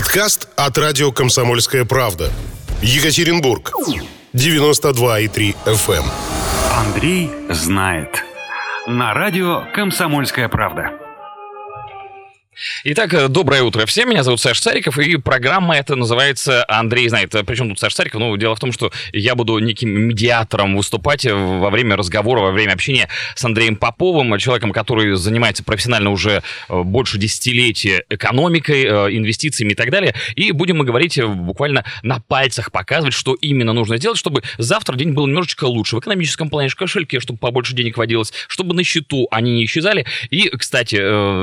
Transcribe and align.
Подкаст 0.00 0.48
от 0.56 0.78
радио 0.78 1.12
«Комсомольская 1.12 1.84
правда». 1.84 2.30
Екатеринбург. 2.80 3.70
92,3 4.32 5.54
FM. 5.66 5.98
эм. 5.98 6.04
Андрей 6.72 7.30
знает. 7.50 8.24
На 8.86 9.12
радио 9.12 9.64
«Комсомольская 9.74 10.48
правда». 10.48 11.09
Итак, 12.84 13.14
э, 13.14 13.28
доброе 13.28 13.62
утро 13.62 13.86
всем. 13.86 14.10
Меня 14.10 14.22
зовут 14.22 14.40
Саш 14.40 14.60
Цариков, 14.60 14.98
и 14.98 15.16
программа 15.16 15.76
эта 15.76 15.96
называется 15.96 16.62
«Андрей 16.68 17.08
знает». 17.08 17.34
Причем 17.46 17.70
тут 17.70 17.78
Саш 17.78 17.94
Цариков? 17.94 18.20
Ну, 18.20 18.36
дело 18.36 18.54
в 18.54 18.60
том, 18.60 18.70
что 18.70 18.92
я 19.12 19.34
буду 19.34 19.58
неким 19.58 19.88
медиатором 20.08 20.76
выступать 20.76 21.24
во 21.24 21.70
время 21.70 21.96
разговора, 21.96 22.40
во 22.40 22.50
время 22.50 22.72
общения 22.72 23.08
с 23.34 23.42
Андреем 23.44 23.76
Поповым, 23.76 24.36
человеком, 24.38 24.72
который 24.72 25.16
занимается 25.16 25.64
профессионально 25.64 26.10
уже 26.10 26.42
э, 26.68 26.82
больше 26.82 27.16
десятилетия 27.16 28.04
экономикой, 28.10 28.84
э, 28.84 29.16
инвестициями 29.16 29.72
и 29.72 29.74
так 29.74 29.90
далее. 29.90 30.14
И 30.34 30.52
будем 30.52 30.78
мы 30.78 30.84
говорить 30.84 31.18
буквально 31.22 31.84
на 32.02 32.20
пальцах, 32.20 32.72
показывать, 32.72 33.14
что 33.14 33.34
именно 33.34 33.72
нужно 33.72 33.96
сделать, 33.96 34.18
чтобы 34.18 34.42
завтра 34.58 34.96
день 34.96 35.12
был 35.12 35.26
немножечко 35.26 35.64
лучше 35.64 35.96
в 35.96 36.00
экономическом 36.00 36.50
плане, 36.50 36.68
в 36.68 36.76
кошельке, 36.76 37.20
чтобы 37.20 37.38
побольше 37.38 37.74
денег 37.74 37.96
водилось, 37.96 38.34
чтобы 38.48 38.74
на 38.74 38.84
счету 38.84 39.28
они 39.30 39.52
не 39.52 39.64
исчезали. 39.64 40.04
И, 40.28 40.50
кстати, 40.50 40.96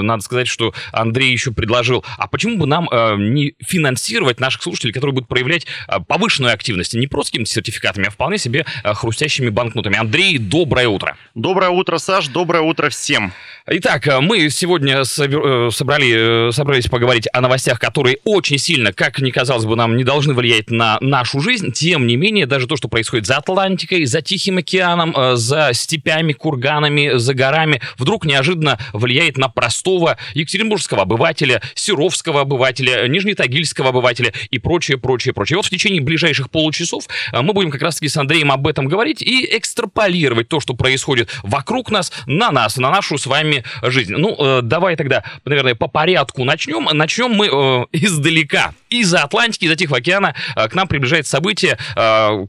надо 0.03 0.21
сказать, 0.21 0.47
что 0.47 0.75
Андрей 0.91 1.06
еще 1.15 1.51
предложил, 1.51 2.03
а 2.17 2.27
почему 2.27 2.57
бы 2.57 2.65
нам 2.65 2.89
э, 2.89 3.15
не 3.17 3.55
финансировать 3.59 4.39
наших 4.39 4.63
слушателей, 4.63 4.93
которые 4.93 5.13
будут 5.13 5.29
проявлять 5.29 5.65
э, 5.87 5.99
повышенную 6.07 6.53
активность, 6.53 6.93
не 6.93 7.07
просто 7.07 7.31
какими-то 7.31 7.51
сертификатами, 7.51 8.07
а 8.07 8.11
вполне 8.11 8.37
себе 8.37 8.65
э, 8.83 8.93
хрустящими 8.93 9.49
банкнотами. 9.49 9.97
Андрей, 9.97 10.37
доброе 10.37 10.87
утро. 10.87 11.17
Доброе 11.35 11.69
утро, 11.69 11.97
Саш, 11.97 12.27
доброе 12.27 12.61
утро 12.61 12.89
всем. 12.89 13.33
Итак, 13.69 14.07
э, 14.07 14.21
мы 14.21 14.49
сегодня 14.49 15.03
собер... 15.03 15.67
Э, 15.67 15.71
собрали, 15.71 16.47
э, 16.47 16.51
собрались 16.53 16.85
поговорить 16.85 17.27
о 17.33 17.41
новостях, 17.41 17.79
которые 17.79 18.19
очень 18.23 18.57
сильно, 18.57 18.93
как 18.93 19.19
ни 19.19 19.29
казалось 19.29 19.65
бы, 19.65 19.75
нам 19.75 19.97
не 19.97 20.05
должны 20.05 20.33
влиять 20.33 20.69
на 20.69 20.97
нашу 21.01 21.41
жизнь. 21.41 21.73
Тем 21.73 22.07
не 22.07 22.15
менее, 22.15 22.45
даже 22.45 22.65
то, 22.65 22.77
что 22.77 22.87
происходит 22.87 23.25
за 23.25 23.35
Атлантикой, 23.35 24.05
за 24.05 24.21
Тихим 24.21 24.59
океаном, 24.59 25.13
за 25.35 25.71
степями, 25.73 26.31
курганами, 26.31 27.17
за 27.17 27.33
горами, 27.33 27.81
вдруг 27.97 28.25
неожиданно 28.25 28.79
влияет 28.93 29.37
на 29.37 29.49
простого 29.49 30.17
екатеринбургского 30.33 30.96
Кировского 30.97 31.01
обывателя, 31.01 31.61
Серовского 31.75 32.41
обывателя, 32.41 33.07
Нижнетагильского 33.07 33.89
обывателя 33.89 34.33
и 34.49 34.59
прочее, 34.59 34.97
прочее, 34.97 35.33
прочее. 35.33 35.57
Вот 35.57 35.65
в 35.65 35.69
течение 35.69 36.01
ближайших 36.01 36.49
получасов 36.49 37.07
э, 37.31 37.41
мы 37.41 37.53
будем 37.53 37.71
как 37.71 37.81
раз-таки 37.81 38.07
с 38.07 38.17
Андреем 38.17 38.51
об 38.51 38.67
этом 38.67 38.87
говорить 38.87 39.21
и 39.21 39.47
экстраполировать 39.57 40.47
то, 40.47 40.59
что 40.59 40.73
происходит 40.73 41.29
вокруг 41.43 41.91
нас, 41.91 42.11
на 42.25 42.51
нас, 42.51 42.77
на 42.77 42.89
нашу 42.89 43.17
с 43.17 43.25
вами 43.25 43.63
жизнь. 43.83 44.15
Ну, 44.15 44.35
э, 44.39 44.61
давай 44.63 44.95
тогда, 44.95 45.23
наверное, 45.45 45.75
по 45.75 45.87
порядку 45.87 46.43
начнем. 46.43 46.87
Начнем 46.97 47.31
мы 47.31 47.47
э, 47.47 47.85
издалека. 47.91 48.73
Из-за 48.89 49.23
Атлантики, 49.23 49.65
из-за 49.65 49.75
Тихого 49.75 49.97
океана 49.97 50.35
к 50.55 50.73
нам 50.73 50.87
приближается 50.87 51.31
событие, 51.31 51.77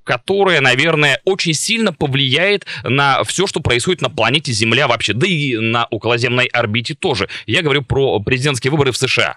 которое, 0.05 0.61
наверное, 0.61 1.21
очень 1.25 1.55
сильно 1.55 1.93
повлияет 1.93 2.67
на 2.85 3.25
все, 3.25 3.47
что 3.47 3.61
происходит 3.61 4.03
на 4.03 4.11
планете 4.11 4.53
Земля 4.53 4.89
вообще, 4.89 5.13
да 5.13 5.27
и 5.27 5.57
на 5.57 5.87
околоземной 5.87 6.47
орбите 6.47 6.95
тоже. 6.95 7.29
Я 7.47 7.63
говорю 7.63 7.83
про 7.83 8.21
президентские 8.21 8.71
выборы 8.71 8.93
в 8.93 8.97
США. 8.97 9.37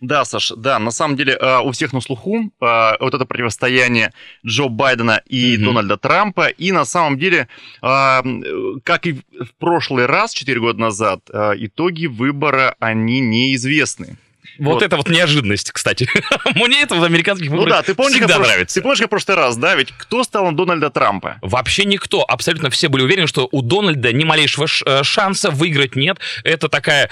Да, 0.00 0.24
Саш, 0.24 0.52
да, 0.56 0.78
на 0.78 0.90
самом 0.90 1.16
деле 1.16 1.34
э, 1.34 1.60
у 1.60 1.70
всех 1.70 1.92
на 1.92 2.00
слуху 2.00 2.36
э, 2.36 2.92
вот 3.00 3.14
это 3.14 3.24
противостояние 3.24 4.12
Джо 4.44 4.68
Байдена 4.68 5.22
и 5.26 5.54
mm-hmm. 5.54 5.64
Дональда 5.64 5.96
Трампа, 5.96 6.48
и 6.48 6.72
на 6.72 6.84
самом 6.84 7.18
деле, 7.18 7.48
э, 7.80 8.22
как 8.82 9.06
и 9.06 9.12
в 9.12 9.54
прошлый 9.58 10.06
раз, 10.06 10.34
4 10.34 10.60
года 10.60 10.80
назад, 10.80 11.20
итоги 11.30 12.06
выбора, 12.06 12.74
они 12.80 13.20
неизвестны. 13.20 14.18
Вот, 14.58 14.74
вот 14.74 14.82
это 14.82 14.96
вот 14.96 15.08
неожиданность, 15.08 15.72
кстати. 15.72 16.08
Мне 16.54 16.82
это 16.82 16.94
в 16.94 17.04
американских 17.04 17.50
выборах 17.50 17.68
ну, 17.68 17.74
да, 17.74 17.82
ты 17.82 17.94
помнишь, 17.94 18.16
всегда 18.16 18.36
прош... 18.36 18.46
нравится. 18.46 18.74
Ты 18.74 18.82
помнишь, 18.82 18.98
как 18.98 19.08
в 19.08 19.10
прошлый 19.10 19.36
раз, 19.36 19.56
да? 19.56 19.74
Ведь 19.74 19.92
кто 19.96 20.24
стал 20.24 20.46
на 20.46 20.56
Дональда 20.56 20.90
Трампа? 20.90 21.38
Вообще 21.42 21.84
никто. 21.84 22.22
Абсолютно 22.22 22.70
все 22.70 22.88
были 22.88 23.02
уверены, 23.02 23.26
что 23.26 23.48
у 23.50 23.62
Дональда 23.62 24.12
ни 24.12 24.24
малейшего 24.24 24.66
шанса 25.02 25.50
выиграть 25.50 25.96
нет. 25.96 26.18
Это 26.44 26.68
такая 26.68 27.10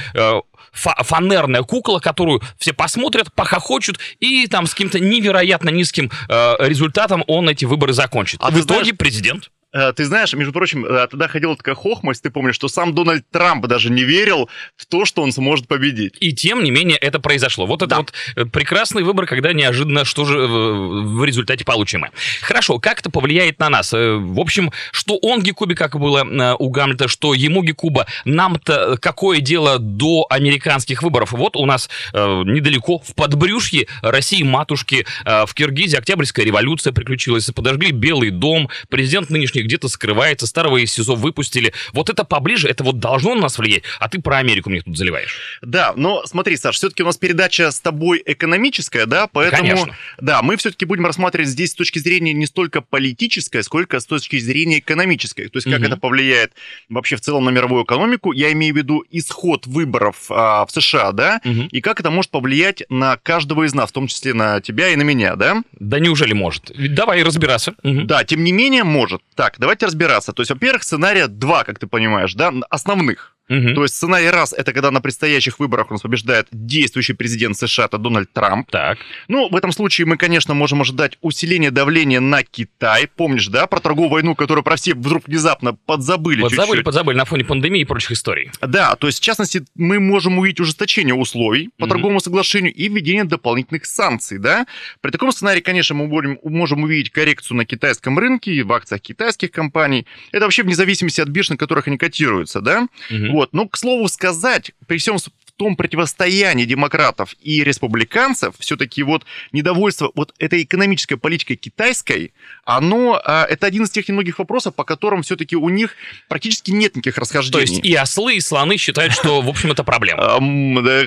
фанерная 0.73 1.63
кукла, 1.63 1.99
которую 1.99 2.43
все 2.59 2.73
посмотрят, 2.73 3.33
похохочут, 3.35 3.99
и 4.21 4.47
там 4.47 4.67
с 4.67 4.71
каким-то 4.71 5.01
невероятно 5.01 5.69
низким 5.69 6.11
э, 6.29 6.55
результатом 6.61 7.25
он 7.27 7.49
эти 7.49 7.65
выборы 7.65 7.93
закончит. 7.93 8.41
А 8.43 8.51
в 8.51 8.55
итоге 8.55 8.85
знаешь... 8.85 8.97
президент. 8.97 9.51
Э, 9.73 9.93
ты 9.95 10.05
знаешь, 10.05 10.33
между 10.35 10.53
прочим, 10.53 10.85
э, 10.85 11.07
тогда 11.09 11.29
ходила 11.29 11.57
такая 11.57 11.75
хохмость, 11.75 12.23
ты 12.23 12.31
помнишь, 12.31 12.55
что 12.55 12.69
сам 12.69 12.95
Дональд 12.95 13.25
Трамп 13.31 13.67
даже 13.67 13.91
не 13.91 14.05
верил 14.05 14.49
в 14.77 14.87
то, 14.87 15.05
что 15.05 15.23
он 15.23 15.33
сможет 15.33 15.67
победить. 15.67 16.15
И 16.21 16.33
тем 16.33 16.63
не 16.63 16.71
менее 16.71 16.99
это 16.99 17.21
произошло. 17.21 17.67
Вот 17.67 17.83
это 17.83 17.89
да. 17.89 17.97
вот 17.99 18.13
э, 18.37 18.45
прекрасный 18.45 19.03
выбор, 19.03 19.27
когда 19.27 19.53
неожиданно 19.53 20.05
что 20.05 20.25
же 20.25 20.47
в 20.47 21.25
результате 21.25 21.65
получим 21.65 22.03
Хорошо, 22.41 22.79
как 22.79 23.01
это 23.01 23.11
повлияет 23.11 23.59
на 23.59 23.69
нас? 23.69 23.93
В 23.93 24.41
общем, 24.41 24.73
что 24.91 25.19
он 25.19 25.43
Гекубе, 25.43 25.75
как 25.75 25.99
было 25.99 26.57
у 26.59 26.71
Гамлета, 26.71 27.07
что 27.07 27.35
ему 27.35 27.63
Гекуба, 27.63 28.07
нам-то 28.25 28.97
какое 29.01 29.41
дело 29.41 29.79
до 29.79 30.27
американских 30.29 31.03
выборов? 31.03 31.33
Вот 31.33 31.57
у 31.57 31.65
нас 31.65 31.89
недалеко, 32.13 32.99
в 32.99 33.15
подбрюшье 33.15 33.87
России 34.01 34.43
матушки, 34.43 35.07
в 35.25 35.51
Киргизии 35.55 35.97
Октябрьская 35.97 36.45
революция 36.45 36.93
приключилась, 36.93 37.47
подожгли 37.51 37.93
Белый 37.93 38.31
дом, 38.31 38.69
президент 38.89 39.31
нынешний 39.31 39.62
где-то 39.63 39.89
скрывается, 39.89 40.47
старого 40.47 40.79
из 40.79 40.93
СИЗО 40.93 41.15
выпустили. 41.15 41.73
Вот 41.93 42.11
это 42.11 42.25
поближе, 42.25 42.69
это 42.69 42.85
вот 42.85 42.99
должно 42.99 43.35
на 43.35 43.43
нас 43.43 43.59
влиять, 43.59 43.85
а 43.99 44.09
ты 44.09 44.21
про 44.21 44.39
Америку 44.39 44.71
мне 44.71 44.83
тут 44.83 44.97
заливаешь. 44.97 45.59
Да, 45.63 45.93
но 45.97 46.25
смотри, 46.27 46.57
Саш, 46.57 46.77
все-таки 46.77 47.03
у 47.03 47.07
нас 47.07 47.17
передача 47.17 47.71
с 47.71 47.81
тобой 47.81 48.23
экономическая, 48.25 49.07
да, 49.07 49.27
поэтому... 49.27 49.63
Конечно. 49.63 49.97
Да, 50.21 50.43
мы 50.43 50.57
все-таки 50.57 50.85
будем 50.85 51.07
рассматривать 51.07 51.49
здесь 51.49 51.73
с 51.73 51.75
точки 51.75 51.99
зрения 51.99 52.33
не 52.33 52.47
столько 52.47 52.81
политической, 52.81 53.63
сколько 53.63 54.01
с 54.01 54.07
точки 54.07 54.39
зрения 54.39 54.79
экономической. 54.79 55.49
То 55.49 55.59
есть 55.59 55.71
как 55.71 55.81
угу. 55.81 55.87
это 55.87 55.97
повлияет 55.97 56.53
вообще 56.89 57.17
в 57.17 57.21
целом 57.21 57.45
на 57.45 57.51
мировую 57.51 57.85
экономику. 57.85 58.33
Я 58.33 58.53
имею 58.53 58.75
в 58.75 58.77
виду 58.77 59.05
исход 59.11 59.67
выборов 59.67 60.27
а, 60.31 60.67
в 60.67 60.71
США, 60.71 61.13
да, 61.13 61.41
угу. 61.45 61.69
и 61.71 61.81
как 61.81 62.01
это 62.01 62.11
может 62.11 62.31
повлиять 62.31 62.83
на 62.89 63.17
каждого 63.17 63.65
из 63.65 63.75
нас, 63.75 63.91
в 63.91 63.93
том 63.93 64.07
числе 64.07 64.35
на 64.35 64.61
тебя 64.61 64.89
и 64.89 64.97
на 64.97 65.03
меня, 65.03 65.37
да? 65.37 65.63
Да 65.73 65.99
неужели 65.99 66.33
может? 66.33 66.73
Давай 66.95 67.23
разбираться. 67.23 67.75
Угу. 67.83 68.03
Да, 68.03 68.25
тем 68.25 68.45
не 68.45 68.53
менее 68.53 68.85
может. 68.85 69.23
Так, 69.35 69.52
так, 69.53 69.61
давайте 69.61 69.87
разбираться. 69.87 70.33
То 70.33 70.41
есть, 70.41 70.51
во-первых, 70.51 70.83
сценария 70.83 71.29
два, 71.29 71.65
как 71.65 71.79
ты 71.79 71.87
понимаешь, 71.87 72.35
да, 72.35 72.53
основных. 72.71 73.37
Угу. 73.49 73.75
То 73.75 73.83
есть 73.83 73.95
сценарий 73.97 74.31
раз 74.31 74.53
это 74.53 74.73
когда 74.73 74.91
на 74.91 75.01
предстоящих 75.01 75.59
выборах 75.59 75.91
у 75.91 75.95
нас 75.95 76.01
побеждает 76.01 76.47
действующий 76.53 77.13
президент 77.13 77.57
США, 77.57 77.87
это 77.87 77.99
Дональд 77.99 78.33
Трамп. 78.33 78.71
Так. 78.71 78.99
Ну, 79.29 79.49
в 79.49 79.57
этом 79.57 79.73
случае 79.73 80.07
мы, 80.07 80.17
конечно, 80.17 80.55
можем 80.55 80.81
ожидать 80.81 81.19
усиления 81.21 81.71
давления 81.71 82.21
на 82.21 82.43
Китай. 82.45 83.09
Помнишь, 83.09 83.49
да, 83.49 83.67
про 83.67 83.81
торговую 83.81 84.11
войну, 84.11 84.35
которую 84.35 84.63
про 84.63 84.77
все 84.77 84.95
вдруг 84.95 85.27
внезапно 85.27 85.75
подзабыли 85.75 86.43
Подзабыли, 86.43 86.67
чуть-чуть. 86.67 86.85
подзабыли 86.85 87.17
на 87.17 87.25
фоне 87.25 87.45
пандемии 87.45 87.81
и 87.81 87.85
прочих 87.85 88.13
историй. 88.13 88.51
Да, 88.61 88.95
то 88.97 89.07
есть, 89.09 89.19
в 89.19 89.23
частности, 89.23 89.65
мы 89.75 89.99
можем 89.99 90.39
увидеть 90.39 90.61
ужесточение 90.61 91.15
условий 91.15 91.71
по 91.79 91.85
угу. 91.85 91.91
торговому 91.91 92.21
соглашению 92.21 92.73
и 92.73 92.89
введение 92.89 93.25
дополнительных 93.25 93.87
санкций, 93.87 94.39
да. 94.39 94.67
При 95.01 95.11
таком 95.11 95.33
сценарии, 95.33 95.61
конечно, 95.61 95.95
мы 95.95 96.07
можем, 96.07 96.39
можем 96.45 96.85
увидеть 96.85 97.11
коррекцию 97.11 97.57
на 97.57 97.65
китайском 97.65 98.19
рынке, 98.19 98.63
в 98.63 98.73
акциях 98.73 99.01
китайских 99.01 99.51
компаний. 99.51 100.07
Это 100.31 100.45
вообще 100.45 100.63
вне 100.63 100.75
зависимости 100.75 101.21
от 101.21 101.29
бирж, 101.29 101.51
на 101.51 101.57
которых 101.57 101.89
они 101.89 101.99
котируются, 101.99 102.61
да. 102.61 102.87
Угу. 103.11 103.32
Вот, 103.33 103.53
ну, 103.53 103.69
к 103.69 103.77
слову 103.77 104.09
сказать, 104.09 104.73
при 104.87 104.99
всем 104.99 105.19
том 105.63 105.77
противостоянии 105.77 106.65
демократов 106.65 107.37
и 107.41 107.63
республиканцев, 107.63 108.57
все-таки 108.59 109.05
вот 109.05 109.23
недовольство 109.53 110.11
вот 110.17 110.35
этой 110.41 110.65
экономической 110.65 111.15
политикой 111.15 111.55
китайской, 111.55 112.33
оно, 112.65 113.23
а, 113.25 113.47
это 113.49 113.69
один 113.69 113.85
из 113.85 113.91
тех 113.91 114.09
немногих 114.09 114.41
вопросов, 114.41 114.75
по 114.75 114.83
которым 114.83 115.23
все-таки 115.23 115.55
у 115.55 115.69
них 115.69 115.95
практически 116.29 116.73
нет 116.73 116.97
никаких 116.97 117.17
расхождений. 117.17 117.67
То 117.67 117.73
есть 117.73 117.85
и 117.85 117.95
ослы, 117.95 118.35
и 118.35 118.41
слоны 118.41 118.77
считают, 118.77 119.13
что, 119.13 119.41
в 119.41 119.49
общем, 119.49 119.71
это 119.71 119.85
проблема. 119.85 120.41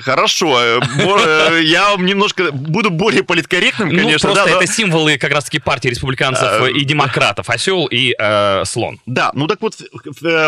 Хорошо. 0.00 0.58
Э, 0.58 1.60
я 1.62 1.94
немножко 1.98 2.50
буду 2.50 2.88
более 2.88 3.22
политкорректным, 3.22 3.90
ну, 3.90 3.98
конечно. 3.98 4.30
Ну, 4.30 4.34
просто 4.36 4.56
это 4.56 4.66
символы 4.72 5.18
как 5.18 5.32
раз-таки 5.32 5.58
партии 5.58 5.88
республиканцев 5.88 6.48
а, 6.62 6.66
и 6.66 6.82
демократов. 6.84 7.50
Осел 7.50 7.88
и 7.88 8.14
э, 8.18 8.64
слон. 8.64 9.00
Да, 9.04 9.32
ну 9.34 9.48
так 9.48 9.60
вот, 9.60 9.74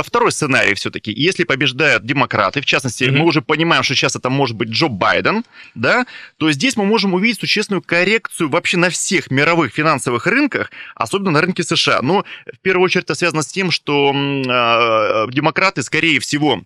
второй 0.02 0.32
сценарий 0.32 0.72
все-таки. 0.72 1.12
Если 1.12 1.44
побеждают 1.44 2.06
демократы, 2.06 2.62
в 2.62 2.64
частности, 2.64 3.04
мы 3.04 3.26
уже 3.26 3.42
понимаем, 3.42 3.82
что 3.82 3.97
сейчас 3.98 4.16
это 4.16 4.30
может 4.30 4.56
быть 4.56 4.70
Джо 4.70 4.88
Байден, 4.88 5.44
да, 5.74 6.06
то 6.38 6.50
здесь 6.50 6.76
мы 6.76 6.84
можем 6.84 7.14
увидеть 7.14 7.40
существенную 7.40 7.82
коррекцию 7.82 8.48
вообще 8.48 8.76
на 8.76 8.90
всех 8.90 9.30
мировых 9.30 9.72
финансовых 9.72 10.26
рынках, 10.26 10.70
особенно 10.94 11.32
на 11.32 11.40
рынке 11.40 11.62
США. 11.62 12.00
Но 12.02 12.24
в 12.52 12.58
первую 12.60 12.84
очередь 12.84 13.04
это 13.04 13.14
связано 13.14 13.42
с 13.42 13.48
тем, 13.48 13.70
что 13.70 14.12
э, 14.12 15.30
демократы, 15.32 15.82
скорее 15.82 16.20
всего, 16.20 16.62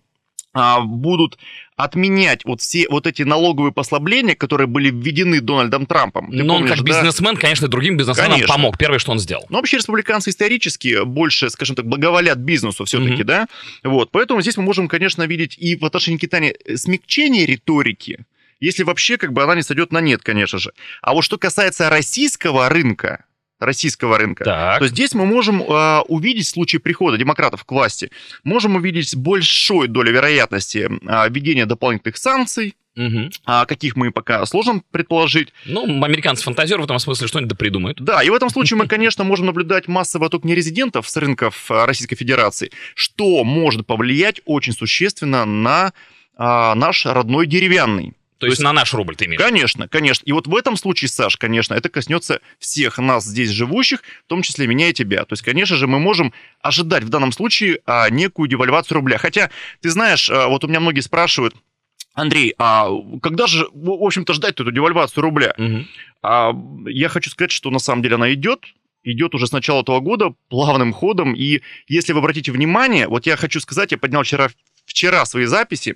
будут 0.53 1.37
отменять 1.75 2.45
вот 2.45 2.61
все 2.61 2.87
вот 2.89 3.07
эти 3.07 3.23
налоговые 3.23 3.71
послабления, 3.71 4.35
которые 4.35 4.67
были 4.67 4.91
введены 4.91 5.41
Дональдом 5.41 5.85
Трампом. 5.85 6.29
Ты 6.29 6.43
Но 6.43 6.53
помнишь, 6.53 6.71
он 6.71 6.77
как 6.77 6.85
да? 6.85 7.01
бизнесмен, 7.01 7.35
конечно, 7.35 7.67
другим 7.67 7.97
бизнесменам 7.97 8.33
конечно. 8.33 8.53
помог. 8.53 8.77
Первое, 8.77 8.99
что 8.99 9.11
он 9.11 9.19
сделал. 9.19 9.45
Но 9.49 9.57
вообще 9.57 9.77
республиканцы 9.77 10.29
исторически 10.29 11.03
больше, 11.03 11.49
скажем 11.49 11.75
так, 11.75 11.85
благоволят 11.85 12.37
бизнесу 12.37 12.85
все-таки, 12.85 13.23
mm-hmm. 13.23 13.25
да? 13.25 13.47
Вот, 13.83 14.11
поэтому 14.11 14.41
здесь 14.41 14.57
мы 14.57 14.63
можем, 14.63 14.87
конечно, 14.87 15.23
видеть 15.23 15.57
и 15.57 15.75
в 15.75 15.85
отношении 15.85 16.17
Китая 16.17 16.53
смягчение 16.75 17.45
риторики, 17.45 18.25
если 18.59 18.83
вообще 18.83 19.17
как 19.17 19.33
бы 19.33 19.43
она 19.43 19.55
не 19.55 19.63
сойдет 19.63 19.91
на 19.91 20.01
нет, 20.01 20.21
конечно 20.21 20.59
же. 20.59 20.71
А 21.01 21.13
вот 21.13 21.23
что 21.23 21.37
касается 21.37 21.89
российского 21.89 22.69
рынка, 22.69 23.25
российского 23.65 24.17
рынка, 24.17 24.43
Так. 24.43 24.79
то 24.79 24.87
здесь 24.87 25.13
мы 25.13 25.25
можем 25.25 25.61
э, 25.61 25.99
увидеть 26.07 26.47
в 26.47 26.49
случае 26.49 26.79
прихода 26.79 27.17
демократов 27.17 27.63
к 27.63 27.71
власти, 27.71 28.11
можем 28.43 28.75
увидеть 28.75 29.09
с 29.09 29.15
большой 29.15 29.87
долей 29.87 30.11
вероятности 30.11 30.89
э, 30.89 31.29
введения 31.29 31.65
дополнительных 31.65 32.17
санкций, 32.17 32.75
Мгм. 32.95 33.31
а 33.45 33.65
каких 33.65 33.95
мы 33.95 34.11
пока 34.11 34.45
сложно 34.45 34.83
предположить. 34.91 35.49
Ну, 35.65 36.03
американцы 36.03 36.43
фантазеры 36.43 36.81
в 36.81 36.85
этом 36.85 36.99
смысле 36.99 37.27
что-нибудь 37.27 37.57
придумают. 37.57 37.99
Да, 37.99 38.21
и 38.21 38.29
в 38.29 38.33
этом 38.35 38.49
случае 38.51 38.77
мы, 38.77 38.85
конечно, 38.87 39.23
можем 39.23 39.47
наблюдать 39.47 39.87
массовый 39.87 40.27
отток 40.27 40.43
нерезидентов 40.43 41.09
с 41.09 41.17
рынков 41.17 41.71
а, 41.71 41.87
Российской 41.87 42.15
Федерации, 42.15 42.69
что 42.93 43.43
может 43.43 43.87
повлиять 43.87 44.41
очень 44.45 44.73
существенно 44.73 45.43
на 45.45 45.91
а, 46.37 46.75
наш 46.75 47.05
родной 47.07 47.47
деревянный. 47.47 48.13
То 48.43 48.51
есть 48.51 48.59
есть- 48.59 48.63
на 48.63 48.73
наш 48.73 48.93
рубль 48.93 49.15
ты 49.15 49.25
имеешь? 49.25 49.41
Конечно, 49.41 49.87
конечно. 49.87 50.23
И 50.25 50.31
вот 50.31 50.47
в 50.47 50.55
этом 50.55 50.77
случае, 50.77 51.09
Саш, 51.09 51.37
конечно, 51.37 51.73
это 51.73 51.89
коснется 51.89 52.41
всех 52.59 52.97
нас 52.97 53.25
здесь 53.25 53.49
живущих, 53.49 54.01
в 54.25 54.29
том 54.29 54.41
числе 54.41 54.67
меня 54.67 54.89
и 54.89 54.93
тебя. 54.93 55.25
То 55.25 55.33
есть, 55.33 55.43
конечно 55.43 55.75
же, 55.75 55.87
мы 55.87 55.99
можем 55.99 56.33
ожидать 56.61 57.03
в 57.03 57.09
данном 57.09 57.31
случае 57.31 57.79
а, 57.85 58.09
некую 58.09 58.47
девальвацию 58.47 58.95
рубля. 58.95 59.17
Хотя, 59.17 59.49
ты 59.81 59.89
знаешь, 59.89 60.29
а, 60.29 60.47
вот 60.47 60.63
у 60.63 60.67
меня 60.67 60.79
многие 60.79 61.01
спрашивают, 61.01 61.55
Андрей, 62.15 62.53
а 62.59 62.89
когда 63.23 63.47
же, 63.47 63.67
в 63.73 63.89
общем-то, 64.03 64.33
ждать 64.33 64.53
эту 64.53 64.71
девальвацию 64.71 65.23
рубля? 65.23 65.55
Мгм. 65.57 65.87
А 66.21 66.53
я 66.85 67.09
хочу 67.09 67.31
сказать, 67.31 67.51
что 67.51 67.71
на 67.71 67.79
самом 67.79 68.03
деле 68.03 68.15
она 68.15 68.31
идет, 68.33 68.65
идет 69.03 69.33
уже 69.33 69.47
с 69.47 69.51
начала 69.51 69.81
этого 69.81 69.99
года 69.99 70.33
плавным 70.49 70.93
ходом. 70.93 71.33
И 71.33 71.61
если 71.87 72.13
вы 72.13 72.19
обратите 72.19 72.51
внимание, 72.51 73.07
вот 73.07 73.25
я 73.25 73.35
хочу 73.35 73.59
сказать, 73.59 73.91
я 73.91 73.97
поднял 73.97 74.23
вчера, 74.23 74.49
вчера 74.85 75.25
свои 75.25 75.45
записи, 75.45 75.95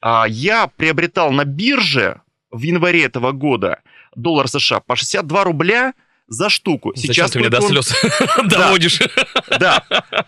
а, 0.00 0.26
я 0.28 0.66
приобретал 0.66 1.32
на 1.32 1.44
бирже 1.44 2.20
в 2.50 2.62
январе 2.62 3.04
этого 3.04 3.32
года 3.32 3.80
доллар 4.14 4.48
США 4.48 4.80
по 4.80 4.96
62 4.96 5.44
рубля 5.44 5.94
за 6.28 6.50
штуку. 6.50 6.92
Зачем 6.94 7.28
ты 7.28 7.38
меня 7.38 7.48
до 7.48 7.60
он? 7.60 7.68
слез 7.68 7.94
доводишь? 8.44 9.00
Да. 9.58 9.82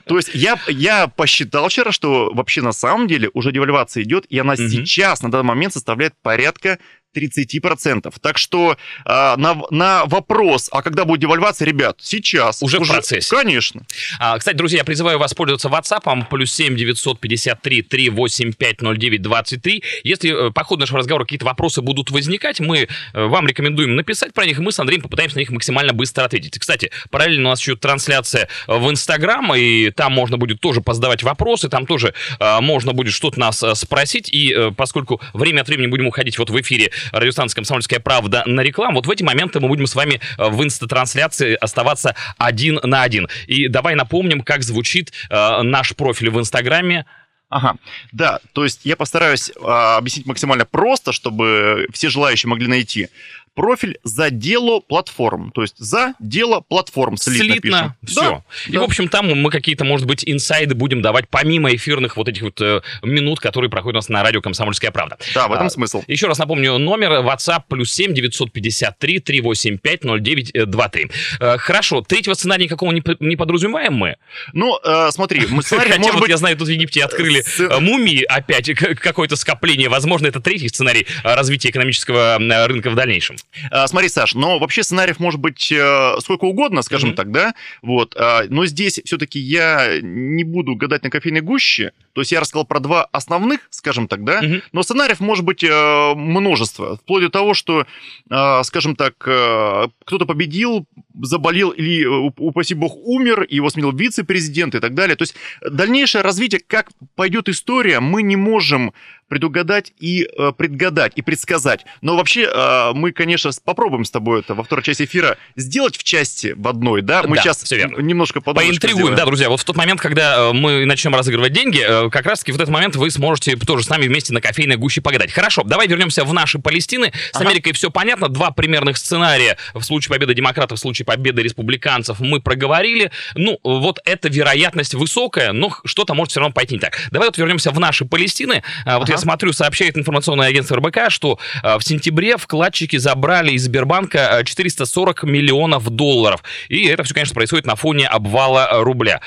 То 0.07 0.17
есть 0.17 0.31
я, 0.35 0.59
я 0.69 1.09
посчитал 1.09 1.69
вчера, 1.69 1.93
что 1.93 2.31
вообще 2.33 2.63
на 2.63 2.73
самом 2.73 3.07
деле 3.07 3.31
уже 3.35 3.53
девальвация 3.53 4.03
идет, 4.03 4.25
и 4.29 4.39
она 4.39 4.57
сейчас 4.57 5.23
на 5.23 5.31
данный 5.31 5.49
момент 5.49 5.75
составляет 5.75 6.15
порядка 6.23 6.79
30%. 7.15 8.13
Так 8.21 8.39
что 8.39 8.77
а, 9.05 9.37
на, 9.37 9.61
на 9.71 10.05
вопрос, 10.07 10.69
а 10.73 10.83
когда 10.83 11.05
будет 11.05 11.21
девальвация, 11.21 11.67
ребят, 11.67 11.99
сейчас. 12.01 12.63
Уже 12.63 12.79
в 12.79 12.89
процессе. 12.89 13.35
Конечно. 13.35 13.83
А, 14.19 14.39
кстати, 14.39 14.57
друзья, 14.57 14.79
я 14.79 14.85
призываю 14.85 15.19
вас 15.19 15.35
пользоваться 15.35 15.69
WhatsApp, 15.69 16.27
плюс 16.29 16.53
7 16.53 16.77
953 16.77 17.83
385 17.83 18.77
09 18.81 19.23
23. 19.23 19.83
Если 20.05 20.49
э, 20.49 20.51
по 20.53 20.65
ходу 20.65 20.81
нашего 20.81 20.99
разговора 20.99 21.25
какие-то 21.25 21.45
вопросы 21.45 21.83
будут 21.83 22.11
возникать, 22.11 22.61
мы 22.61 22.79
э, 22.79 22.87
вам 23.13 23.47
рекомендуем 23.47 23.97
написать 23.97 24.33
про 24.33 24.47
них, 24.47 24.59
и 24.59 24.63
мы 24.63 24.73
с 24.73 24.79
Андреем 24.79 25.03
попытаемся 25.03 25.37
на 25.37 25.41
них 25.41 25.51
максимально 25.51 25.93
быстро 25.93 26.25
ответить. 26.25 26.59
Кстати, 26.59 26.91
параллельно 27.11 27.49
у 27.49 27.51
нас 27.51 27.61
еще 27.61 27.77
трансляция 27.77 28.49
э, 28.69 28.77
в 28.77 28.91
Инстаграм, 28.91 29.55
и 29.55 29.91
там 29.91 30.13
можно 30.13 30.39
будет 30.39 30.61
тоже 30.61 30.81
позадавать 30.81 31.23
вопросы, 31.23 31.69
там 31.69 31.87
тоже 31.87 32.15
э, 32.39 32.61
можно 32.61 32.93
будет 32.93 33.13
что-то 33.13 33.39
нас 33.41 33.63
э, 33.63 33.75
спросить, 33.75 34.29
и 34.33 34.53
э, 34.53 34.71
поскольку 34.77 35.21
время 35.35 35.63
от 35.63 35.69
времени 35.69 35.89
будем 35.89 36.07
уходить 36.07 36.39
вот 36.39 36.51
в 36.51 36.61
эфире 36.61 36.91
радиостанции 37.13 37.57
«Комсомольская 37.57 38.01
правда» 38.01 38.43
на 38.47 38.61
рекламу, 38.61 38.97
вот 38.97 39.07
в 39.07 39.11
эти 39.11 39.23
моменты 39.23 39.61
мы 39.61 39.69
будем 39.69 39.87
с 39.87 39.95
вами 39.95 40.21
э, 40.39 40.49
в 40.49 40.63
инстатрансляции 40.63 41.55
оставаться 41.55 42.15
один 42.39 42.81
на 42.83 43.03
один. 43.03 43.29
И 43.47 43.69
давай 43.69 43.95
напомним, 43.95 44.43
как 44.43 44.63
звучит 44.63 45.13
э, 45.29 45.63
наш 45.63 45.95
профиль 45.95 46.31
в 46.31 46.39
Инстаграме. 46.39 47.07
Ага, 47.51 47.79
да, 48.13 48.39
то 48.53 48.63
есть 48.63 48.83
я 48.85 48.95
постараюсь 48.95 49.51
а, 49.61 49.97
объяснить 49.97 50.25
максимально 50.25 50.65
просто, 50.65 51.11
чтобы 51.11 51.89
все 51.93 52.09
желающие 52.09 52.49
могли 52.49 52.69
найти. 52.69 53.09
Профиль 53.55 53.99
за 54.05 54.31
дело 54.31 54.81
платформ, 54.81 55.51
то 55.53 55.63
есть 55.63 55.75
за 55.77 56.15
дело 56.21 56.61
платформ 56.61 57.17
слитно, 57.17 57.45
Слитно, 57.55 57.61
пишем. 57.61 57.95
все. 58.07 58.21
Да, 58.21 58.43
И, 58.69 58.73
да. 58.73 58.81
в 58.81 58.85
общем, 58.85 59.09
там 59.09 59.27
мы 59.27 59.51
какие-то, 59.51 59.85
может 59.85 60.07
быть, 60.07 60.23
инсайды 60.27 60.75
будем 60.75 61.03
давать 61.03 61.29
помимо 61.29 61.75
эфирных 61.75 62.17
вот 62.17 62.29
этих 62.29 62.43
вот 62.43 62.61
э, 62.61 62.81
минут, 63.03 63.41
которые 63.41 63.69
проходят 63.71 63.97
у 63.97 63.99
нас 63.99 64.09
на 64.09 64.23
радио 64.23 64.41
«Комсомольская 64.41 64.93
правда». 64.93 65.19
Да, 65.35 65.49
в 65.49 65.53
этом 65.53 65.67
А, 65.67 65.71
смысл. 65.71 66.03
Еще 66.07 66.27
раз 66.29 66.39
напомню, 66.39 66.79
номер 66.79 67.11
WhatsApp 67.27 67.65
плюс 67.69 67.93
7 67.93 68.15
953 68.15 69.19
385 69.19 70.05
0923. 70.05 71.11
Э, 71.41 71.57
Хорошо, 71.59 72.03
третьего 72.03 72.35
сценария 72.35 72.65
никакого 72.65 72.93
не, 72.93 73.03
не 73.19 73.37
подразумеваем 73.37 73.95
мы. 73.95 74.17
Ну, 74.53 74.79
э, 74.83 75.11
смотри, 75.11 75.47
мы 75.51 75.63
с 75.63 75.71
вами, 75.73 75.83
Хотя 75.83 75.99
может 75.99 76.15
вот 76.15 76.21
быть, 76.23 76.31
я 76.31 76.37
знаю, 76.37 76.57
тут 76.57 76.69
в 76.69 76.71
Египте 76.71 77.03
открыли 77.05 77.43
с- 77.43 77.59
э, 77.61 77.81
мумии 77.81 78.23
опять, 78.23 78.73
к- 78.75 78.95
какое-то 78.95 79.35
скопление. 79.37 79.89
Возможно, 79.89 80.29
это 80.29 80.41
третий 80.41 80.69
сценарий 80.69 81.07
э, 81.25 81.35
развития 81.35 81.71
экономического 81.71 82.39
э, 82.41 82.67
рынка 82.67 82.91
в 82.91 82.95
дальнейшем. 82.95 83.37
А, 83.71 83.87
Смотри, 83.89 84.09
Саш, 84.09 84.35
но 84.35 84.59
вообще 84.59 84.83
сценариев 84.83 85.19
может 85.21 85.41
быть 85.41 85.71
э, 85.73 86.15
сколько 86.21 86.45
угодно, 86.45 86.83
скажем 86.83 87.11
Мгм. 87.11 87.17
так, 87.17 87.31
да? 87.33 87.55
Вот. 87.83 88.15
а, 88.17 88.45
Но 88.49 88.67
здесь 88.67 89.01
все-таки 89.05 89.39
я 89.39 89.99
не 90.03 90.45
буду 90.45 90.75
гадать 90.77 91.03
на 91.03 91.11
кофейной 91.11 91.41
гуще. 91.41 91.93
То 92.13 92.21
есть 92.23 92.33
я 92.33 92.41
рассказал 92.41 92.65
про 92.65 92.81
два 92.81 93.05
основных, 93.13 93.61
скажем 93.71 94.09
так, 94.09 94.25
да? 94.25 94.43
Мгм. 94.43 94.63
Но 94.73 94.83
сценариев 94.83 95.21
может 95.21 95.45
быть 95.45 95.63
э, 95.63 96.15
множество. 96.15 96.97
Вплоть 96.97 97.23
до 97.23 97.31
того, 97.31 97.55
что, 97.55 97.87
э, 98.31 98.63
скажем 98.65 98.97
так, 98.97 99.15
э, 99.27 99.89
кто-то 100.05 100.27
победил, 100.27 100.87
заболел 101.23 101.71
или, 101.71 102.05
уп- 102.07 102.35
упаси 102.39 102.75
бог, 102.75 102.97
умер, 102.97 103.47
его 103.49 103.71
сменил 103.71 103.93
вице-президент 103.93 104.75
и 104.75 104.81
так 104.81 104.95
далее. 104.95 105.17
То 105.17 105.23
есть 105.23 105.35
дальнейшее 105.63 106.23
развитие, 106.23 106.61
как 106.67 106.89
пойдет 107.15 107.49
история, 107.49 108.01
мы 108.01 108.23
не 108.23 108.37
можем 108.37 108.93
предугадать 109.29 109.93
и 110.01 110.25
э, 110.25 110.51
предгадать, 110.57 111.13
и 111.15 111.23
предсказать. 111.23 111.87
Но 112.01 112.17
вообще 112.17 112.51
э, 112.53 112.91
мы, 112.95 113.13
конечно, 113.13 113.51
попробуем 113.65 114.05
с 114.05 114.11
тобой 114.11 114.41
это 114.41 114.55
во 114.57 114.65
второй 114.65 114.83
части 114.83 115.05
эфира 115.05 115.39
сделать 115.55 115.97
в 115.97 116.03
части 116.03 116.53
в 116.57 116.67
одной, 116.67 117.01
да? 117.03 117.23
Мы 117.23 117.37
Да, 117.37 117.43
сейчас 117.43 117.63
всё 117.63 117.77
верно. 117.77 118.01
немножко 118.01 118.41
подумаем. 118.41 118.71
Поинтригуем, 118.71 119.15
да, 119.15 119.25
друзья. 119.25 119.49
Вот 119.49 119.61
в 119.61 119.65
тот 119.65 119.77
момент, 119.77 120.01
когда 120.01 120.53
мы 120.53 120.85
начнем 120.85 121.15
разыгрывать 121.15 121.53
деньги, 121.53 122.00
как 122.09 122.25
раз-таки 122.27 122.53
в 122.53 122.55
этот 122.57 122.69
момент 122.69 122.97
вы 122.97 123.11
сможете 123.11 123.57
тоже 123.57 123.85
с 123.85 123.89
нами 123.89 124.07
вместе 124.07 124.33
на 124.33 124.41
кофейной 124.41 124.77
гуще 124.77 125.01
погадать. 125.01 125.33
Хорошо, 125.33 125.63
давай 125.65 125.87
вернемся 125.89 126.25
в 126.25 126.33
наши 126.33 126.59
Палестины. 126.59 127.13
С 127.33 127.37
Ага. 127.37 127.47
Америкой 127.49 127.73
все 127.73 127.91
понятно. 127.91 128.29
Два 128.29 128.51
примерных 128.51 128.97
сценария 128.97 129.57
в 129.75 129.83
случае 129.83 130.11
победы 130.11 130.35
демократов, 130.35 130.79
в 130.79 130.81
случае 130.81 131.05
победы 131.05 131.43
республиканцев 131.43 132.21
мы 132.21 132.41
проговорили. 132.41 133.11
Ну, 133.35 133.59
вот 133.65 133.99
эта 134.05 134.29
вероятность 134.29 134.95
высокая, 134.95 135.53
но 135.53 135.77
что-то 135.85 136.15
может 136.15 136.31
все 136.31 136.41
равно 136.41 136.53
пойти 136.55 136.75
не 136.75 136.81
так. 136.81 136.99
Давай 137.11 137.29
вот 137.29 137.37
вернемся 137.39 137.71
в 137.71 137.81
наши 137.81 138.05
Палестины. 138.05 138.63
А, 138.85 138.99
Вот 138.99 139.05
Ага. 139.05 139.13
я 139.13 139.19
смотрю, 139.19 139.53
сообщает 139.53 139.99
информационное 139.99 140.49
агентство 140.49 140.77
РБК, 140.77 141.11
что 141.11 141.39
э, 141.63 141.77
в 141.79 141.83
сентябре 141.83 142.37
вкладчики 142.37 142.97
забрали 142.97 143.53
из 143.53 143.65
Сбербанка 143.65 144.39
э, 144.41 144.45
440 144.45 145.25
миллионов 145.25 145.89
долларов. 145.91 146.43
И 146.69 146.87
это 146.87 147.03
все, 147.05 147.15
конечно, 147.15 147.35
происходит 147.35 147.67
на 147.67 147.77
фоне 147.77 148.07
обвала 148.07 148.69
рубля. 148.83 149.21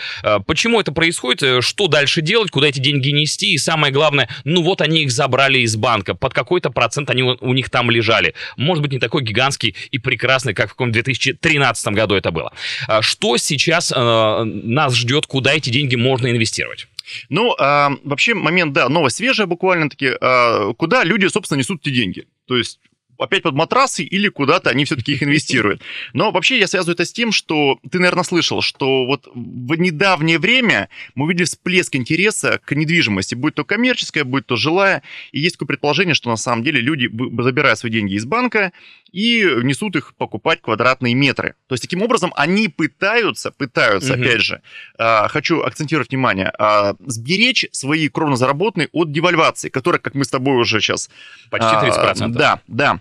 Почему 0.46 0.80
это 0.80 0.92
происходит? 0.92 1.44
Э, 1.44 1.62
Что 1.62 1.88
дальше 1.88 2.22
делать? 2.22 2.52
Куда 2.52 2.63
эти 2.66 2.80
деньги 2.80 3.10
нести? 3.10 3.54
И 3.54 3.58
самое 3.58 3.94
главное, 3.94 4.30
ну 4.44 4.64
вот 4.64 4.82
они 4.82 5.04
их 5.04 5.12
забрали 5.12 5.60
из 5.60 5.76
банка. 5.76 6.16
Под 6.16 6.34
какой-то 6.34 6.70
процент 6.70 7.10
они 7.10 7.24
у 7.24 7.54
у 7.54 7.54
них 7.54 7.70
там 7.70 7.92
лежали. 7.92 8.34
Может 8.58 8.82
быть, 8.82 8.92
не 8.92 9.00
такой 9.00 9.24
гигантский 9.24 9.76
и 9.92 10.00
прекрасный, 10.00 10.54
как 10.54 10.68
в 10.68 10.72
каком 10.72 10.92
2013 10.92 11.88
году 11.94 12.16
это 12.16 12.32
было. 12.32 12.52
А 12.88 13.02
Что 13.02 13.38
сейчас 13.38 13.94
э, 13.96 14.44
нас 14.44 14.96
ждет? 14.96 15.28
Куда 15.28 15.54
эти 15.54 15.70
деньги 15.70 15.96
можно 15.96 16.32
инвестировать? 16.32 16.88
Ну, 17.30 17.54
а, 17.60 17.92
вообще 18.04 18.34
момент, 18.34 18.74
да, 18.74 18.90
новость 18.90 19.18
свежая 19.18 19.46
буквально-таки. 19.46 20.12
а, 20.20 20.74
куда 20.74 21.04
люди, 21.04 21.28
собственно, 21.28 21.60
несут 21.60 21.82
эти 21.86 21.94
деньги? 21.94 22.26
То 22.48 22.58
есть 22.58 22.80
опять 23.24 23.44
под 23.44 23.56
матрасы 23.56 24.04
или 24.04 24.28
куда-то 24.30 24.70
они 24.70 24.86
все-таки 24.86 25.14
их 25.14 25.24
инвестируют. 25.24 25.82
Но 26.14 26.32
вообще 26.32 26.60
я 26.60 26.68
связываю 26.68 26.94
это 26.96 27.06
с 27.06 27.14
тем, 27.14 27.32
что 27.32 27.80
ты, 27.90 28.00
наверное, 28.00 28.24
слышал, 28.24 28.62
что 28.62 29.06
вот 29.06 29.28
в 29.34 29.76
недавнее 29.76 30.40
время 30.40 30.90
мы 31.16 31.26
увидели 31.26 31.46
всплеск 31.46 31.96
интереса 31.96 32.60
к 32.64 32.76
недвижимости, 32.76 33.36
будь 33.36 33.56
то 33.56 33.64
коммерческая, 33.64 34.24
будь 34.24 34.46
то 34.46 34.56
жилая. 34.56 35.04
И 35.32 35.40
есть 35.40 35.56
такое 35.56 35.68
предположение, 35.68 36.16
что 36.16 36.30
на 36.30 36.38
самом 36.38 36.64
деле 36.64 36.82
люди 36.82 37.10
забирают 37.42 37.80
свои 37.80 37.92
деньги 37.92 38.14
из 38.14 38.26
банка 38.26 38.72
и 39.12 39.44
несут 39.62 39.96
их 39.96 40.14
покупать 40.16 40.62
квадратные 40.62 41.14
метры. 41.14 41.56
То 41.68 41.74
есть 41.74 41.84
таким 41.84 42.02
образом 42.02 42.34
они 42.36 42.68
пытаются, 42.68 43.52
пытаются, 43.52 44.14
Мгм. 44.14 44.22
опять 44.22 44.42
же, 44.42 44.62
а, 44.98 45.28
хочу 45.28 45.62
акцентировать 45.62 46.10
внимание, 46.10 46.52
а, 46.58 46.96
сберечь 47.06 47.68
свои 47.72 48.10
кровно 48.10 48.36
заработанные 48.36 48.90
от 48.92 49.12
девальвации, 49.12 49.70
которая, 49.70 50.00
как 50.00 50.16
мы 50.16 50.26
с 50.26 50.30
тобой 50.30 50.56
уже 50.58 50.82
сейчас... 50.82 51.10
Почти 51.52 51.70
а, 51.70 51.82
30%. 51.82 52.30
Да, 52.30 52.60
да. 52.68 53.00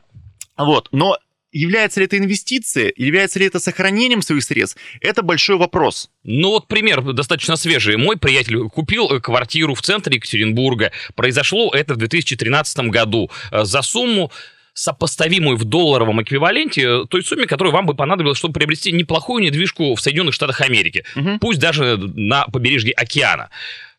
Вот, 0.65 0.89
но 0.93 1.17
является 1.53 2.01
ли 2.01 2.07
это 2.07 2.19
инвестиция, 2.19 2.93
является 2.97 3.39
ли 3.39 3.47
это 3.47 3.61
сохранением 3.61 4.23
своих 4.23 4.43
средств, 4.43 4.79
это 5.01 5.23
большой 5.23 5.57
вопрос. 5.57 6.11
Ну 6.25 6.49
вот 6.49 6.67
пример 6.67 7.03
достаточно 7.13 7.57
свежий. 7.57 7.97
Мой 7.97 8.17
приятель 8.17 8.59
купил 8.69 9.11
э, 9.11 9.21
квартиру 9.21 9.75
в 9.75 9.83
центре 9.83 10.17
Екатеринбурга. 10.17 10.93
Произошло 11.15 11.71
это 11.73 11.95
в 11.95 11.99
2013 11.99 12.89
году 12.89 13.31
э, 13.51 13.65
за 13.65 13.83
сумму 13.83 14.33
сопоставимую 14.75 15.59
в 15.59 15.65
долларовом 15.65 16.23
эквиваленте 16.23 16.83
э, 16.83 17.05
той 17.09 17.23
сумме, 17.23 17.47
которая 17.47 17.75
вам 17.75 17.85
бы 17.85 17.95
понадобилась, 17.95 18.39
чтобы 18.39 18.55
приобрести 18.55 18.91
неплохую 18.91 19.43
недвижку 19.43 19.95
в 19.95 20.01
Соединенных 20.01 20.35
Штатах 20.35 20.63
Америки. 20.63 21.05
Мгм. 21.15 21.39
Пусть 21.39 21.61
даже 21.61 21.99
на 21.99 22.47
побережье 22.47 22.93
океана. 22.93 23.51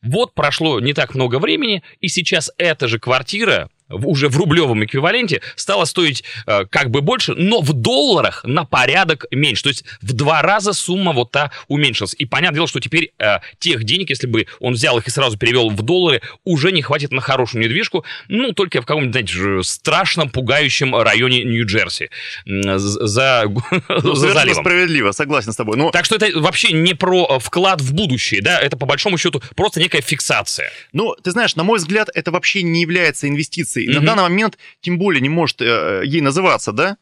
Вот 0.01 0.33
прошло 0.33 0.79
не 0.79 0.93
так 0.93 1.15
много 1.15 1.39
времени, 1.39 1.83
и 2.01 2.09
сейчас 2.09 2.51
эта 2.57 2.87
же 2.87 2.99
квартира 2.99 3.69
уже 3.89 4.29
в 4.29 4.37
рублевом 4.37 4.83
эквиваленте 4.83 5.41
стала 5.55 5.85
стоить 5.85 6.23
э, 6.47 6.65
как 6.65 6.89
бы 6.89 7.01
больше, 7.01 7.33
но 7.35 7.61
в 7.61 7.73
долларах 7.73 8.43
на 8.43 8.65
порядок 8.65 9.25
меньше. 9.31 9.63
То 9.63 9.69
есть 9.69 9.83
в 10.01 10.13
два 10.13 10.41
раза 10.41 10.73
сумма 10.73 11.11
вот 11.13 11.31
та 11.31 11.51
уменьшилась. 11.67 12.15
И 12.17 12.25
понятное 12.25 12.55
дело, 12.55 12.67
что 12.67 12.79
теперь 12.79 13.11
э, 13.19 13.39
тех 13.59 13.83
денег, 13.83 14.09
если 14.09 14.27
бы 14.27 14.47
он 14.59 14.73
взял 14.73 14.97
их 14.97 15.07
и 15.07 15.11
сразу 15.11 15.37
перевел 15.37 15.69
в 15.69 15.81
доллары, 15.81 16.21
уже 16.43 16.71
не 16.71 16.81
хватит 16.81 17.11
на 17.11 17.21
хорошую 17.21 17.63
недвижку, 17.63 18.05
ну, 18.27 18.53
только 18.53 18.81
в 18.81 18.85
каком-нибудь, 18.85 19.13
знаете, 19.29 19.63
страшном, 19.63 20.29
пугающем 20.29 20.95
районе 20.95 21.43
Нью-Джерси. 21.43 22.09
м, 22.47 22.79
з- 22.79 23.07
За, 23.07 23.45
Ну, 23.89 24.15
за 24.15 24.33
заливом. 24.33 24.63
справедливо, 24.63 25.11
согласен 25.11 25.51
с 25.51 25.55
тобой. 25.55 25.77
Ну, 25.77 25.91
Так 25.91 26.05
что 26.05 26.15
это 26.15 26.39
вообще 26.39 26.71
не 26.73 26.93
про 26.93 27.27
э, 27.35 27.39
вклад 27.39 27.81
в 27.81 27.93
будущее, 27.93 28.41
да, 28.41 28.59
это 28.59 28.77
по 28.77 28.85
большому 28.85 29.17
счету 29.17 29.41
просто 29.55 29.79
некая 29.79 30.01
фиксация. 30.01 30.71
Ну, 30.93 31.15
ты 31.23 31.31
знаешь, 31.31 31.55
на 31.55 31.63
мой 31.63 31.77
взгляд, 31.79 32.09
это 32.13 32.31
вообще 32.31 32.63
не 32.63 32.81
является 32.81 33.27
инвестицией. 33.27 33.82
На 33.87 33.97
Мгм. 33.97 34.05
данный 34.05 34.23
момент 34.23 34.57
тем 34.81 34.97
более 34.97 35.21
не 35.21 35.29
может 35.29 35.61
э, 35.61 36.01
ей 36.05 36.21
называться, 36.21 36.71
да? 36.71 36.97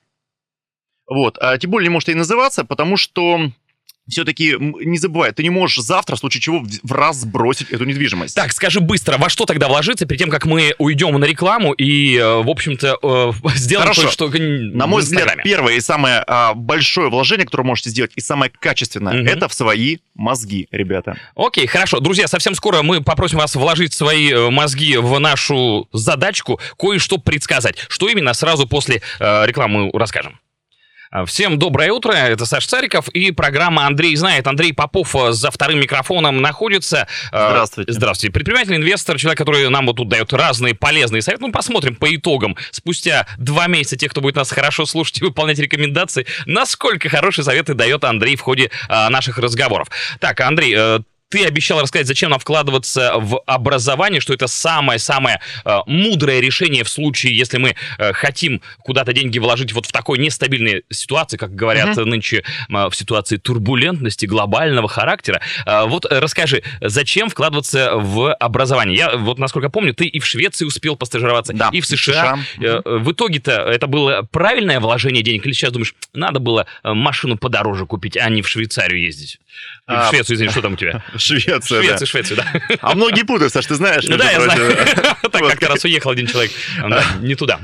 Вот, 1.07 1.37
а 1.39 1.57
тем 1.57 1.71
более 1.71 1.87
не 1.89 1.93
может 1.93 2.07
ей 2.09 2.15
называться, 2.15 2.63
потому 2.63 2.95
что 2.97 3.51
все-таки 4.11 4.55
не 4.59 4.97
забывай, 4.97 5.31
ты 5.31 5.43
не 5.43 5.49
можешь 5.49 5.83
завтра, 5.83 6.15
в 6.15 6.19
случае 6.19 6.41
чего, 6.41 6.63
в 6.83 6.91
раз 6.91 7.17
сбросить 7.21 7.69
эту 7.71 7.85
недвижимость. 7.85 8.35
Так, 8.35 8.51
скажи 8.51 8.79
быстро, 8.79 9.17
во 9.17 9.29
что 9.29 9.45
тогда 9.45 9.67
вложиться 9.67 10.05
перед 10.05 10.19
тем, 10.19 10.29
как 10.29 10.45
мы 10.45 10.75
уйдем 10.77 11.19
на 11.19 11.25
рекламу 11.25 11.71
и, 11.73 12.17
э, 12.17 12.41
в 12.43 12.49
общем-то, 12.49 12.97
э, 13.01 13.31
сделаем 13.55 13.87
Хорошо. 13.87 14.01
кое-что 14.03 14.25
м, 14.27 14.77
На 14.77 14.87
мой 14.87 15.01
взгляд, 15.01 15.37
первое 15.43 15.73
и 15.75 15.79
самое 15.79 16.23
а, 16.27 16.53
большое 16.53 17.09
вложение, 17.09 17.45
которое 17.45 17.63
можете 17.63 17.89
сделать, 17.89 18.11
и 18.15 18.21
самое 18.21 18.51
качественное, 18.51 19.13
Мгм. 19.13 19.27
это 19.27 19.47
в 19.47 19.53
свои 19.53 19.97
мозги, 20.15 20.67
ребята. 20.71 21.17
Окей, 21.35 21.65
хорошо. 21.67 21.99
Друзья, 21.99 22.27
совсем 22.27 22.53
скоро 22.55 22.81
мы 22.81 23.01
попросим 23.01 23.37
вас 23.37 23.55
вложить 23.55 23.93
свои 23.93 24.31
э, 24.31 24.49
мозги 24.49 24.97
в 24.97 25.17
нашу 25.19 25.87
задачку, 25.93 26.59
кое-что 26.77 27.17
предсказать. 27.17 27.77
Что 27.87 28.09
именно, 28.09 28.33
сразу 28.33 28.67
после 28.67 29.01
э, 29.19 29.45
рекламы 29.45 29.85
мы 29.85 29.99
расскажем. 29.99 30.39
А, 31.11 31.25
Всем 31.25 31.59
доброе 31.59 31.91
утро, 31.91 32.13
это 32.13 32.45
Саш 32.45 32.65
Цариков 32.65 33.09
и 33.09 33.31
программа 33.31 33.85
«Андрей 33.85 34.15
знает». 34.15 34.47
Андрей 34.47 34.73
Попов 34.73 35.13
э, 35.13 35.33
за 35.33 35.51
вторым 35.51 35.81
микрофоном 35.81 36.41
находится. 36.41 37.05
Э, 37.33 37.49
Здравствуйте. 37.49 37.91
Здравствуйте. 37.91 38.33
Предприниматель, 38.33 38.75
инвестор, 38.77 39.17
человек, 39.17 39.37
который 39.37 39.69
нам 39.69 39.87
вот 39.87 39.97
тут 39.97 40.07
дает 40.07 40.31
разные 40.31 40.73
полезные 40.73 41.21
советы. 41.21 41.43
Ну, 41.45 41.51
посмотрим 41.51 41.97
по 41.97 42.15
итогам. 42.15 42.55
Спустя 42.71 43.27
два 43.37 43.67
месяца 43.67 43.97
тех, 43.97 44.11
кто 44.11 44.21
будет 44.21 44.37
нас 44.37 44.51
хорошо 44.51 44.85
слушать 44.85 45.19
и 45.19 45.25
выполнять 45.25 45.59
рекомендации, 45.59 46.25
насколько 46.45 47.09
хорошие 47.09 47.43
советы 47.43 47.73
дает 47.73 48.05
Андрей 48.05 48.37
в 48.37 48.41
ходе 48.41 48.71
а, 48.87 49.09
наших 49.09 49.37
разговоров. 49.37 49.89
Так, 50.21 50.39
Андрей, 50.39 50.73
э, 50.77 50.99
ты 51.31 51.45
обещал 51.45 51.81
рассказать, 51.81 52.07
зачем 52.07 52.29
нам 52.29 52.39
вкладываться 52.39 53.13
в 53.17 53.41
образование, 53.45 54.19
что 54.21 54.33
это 54.33 54.47
самое-самое 54.47 55.39
э, 55.65 55.77
мудрое 55.87 56.41
решение 56.41 56.83
в 56.83 56.89
случае, 56.89 57.35
если 57.35 57.57
мы 57.57 57.75
э, 57.97 58.13
хотим 58.13 58.61
куда-то 58.79 59.13
деньги 59.13 59.39
вложить 59.39 59.71
вот 59.71 59.85
в 59.85 59.91
такой 59.91 60.19
нестабильной 60.19 60.83
ситуации, 60.89 61.37
как 61.37 61.55
говорят 61.55 61.95
Мгм. 61.97 62.09
нынче 62.09 62.43
в 62.69 62.91
ситуации 62.93 63.37
турбулентности 63.37 64.25
глобального 64.25 64.87
характера. 64.89 65.41
Э, 65.65 65.85
вот 65.85 66.05
расскажи, 66.09 66.63
зачем 66.81 67.29
вкладываться 67.29 67.93
в 67.95 68.33
образование? 68.33 68.97
Я 68.97 69.15
вот, 69.17 69.39
насколько 69.39 69.69
помню, 69.69 69.93
ты 69.93 70.05
и 70.05 70.19
в 70.19 70.25
Швеции 70.25 70.65
успел 70.65 70.95
постажироваться, 70.97 71.53
Да, 71.53 71.69
и 71.71 71.79
в 71.79 71.85
США. 71.85 72.39
Э, 72.59 72.81
В 72.85 73.11
итоге-то 73.13 73.51
это 73.51 73.87
было 73.87 74.27
правильное 74.31 74.79
вложение 74.81 75.23
денег? 75.23 75.45
Или 75.45 75.53
сейчас 75.53 75.71
думаешь, 75.71 75.95
надо 76.13 76.39
было 76.39 76.65
машину 76.83 77.37
подороже 77.37 77.85
купить, 77.85 78.17
а 78.17 78.29
не 78.29 78.41
в 78.41 78.49
Швейцарию 78.49 79.01
ездить? 79.01 79.39
И 79.89 79.93
А, 79.93 80.07
в 80.07 80.09
Швецию, 80.09 80.35
извини, 80.35 80.49
что 80.51 80.61
там 80.61 80.73
у 80.73 80.75
тебя? 80.75 81.03
Швеция, 81.17 81.81
да. 81.81 81.87
Швеция, 81.87 82.05
Швеция, 82.05 82.37
да. 82.37 82.77
А 82.81 82.95
многие 82.95 83.23
путают, 83.23 83.51
Саш, 83.51 83.65
ты 83.65 83.75
знаешь. 83.75 84.05
Ну 84.07 84.17
да, 84.17 84.31
я 84.31 84.41
знаю. 84.41 84.77
Так 85.31 85.41
как-то 85.41 85.67
раз 85.69 85.83
уехал 85.85 86.11
один 86.11 86.27
человек. 86.27 86.51
Не 87.21 87.35
туда. 87.35 87.59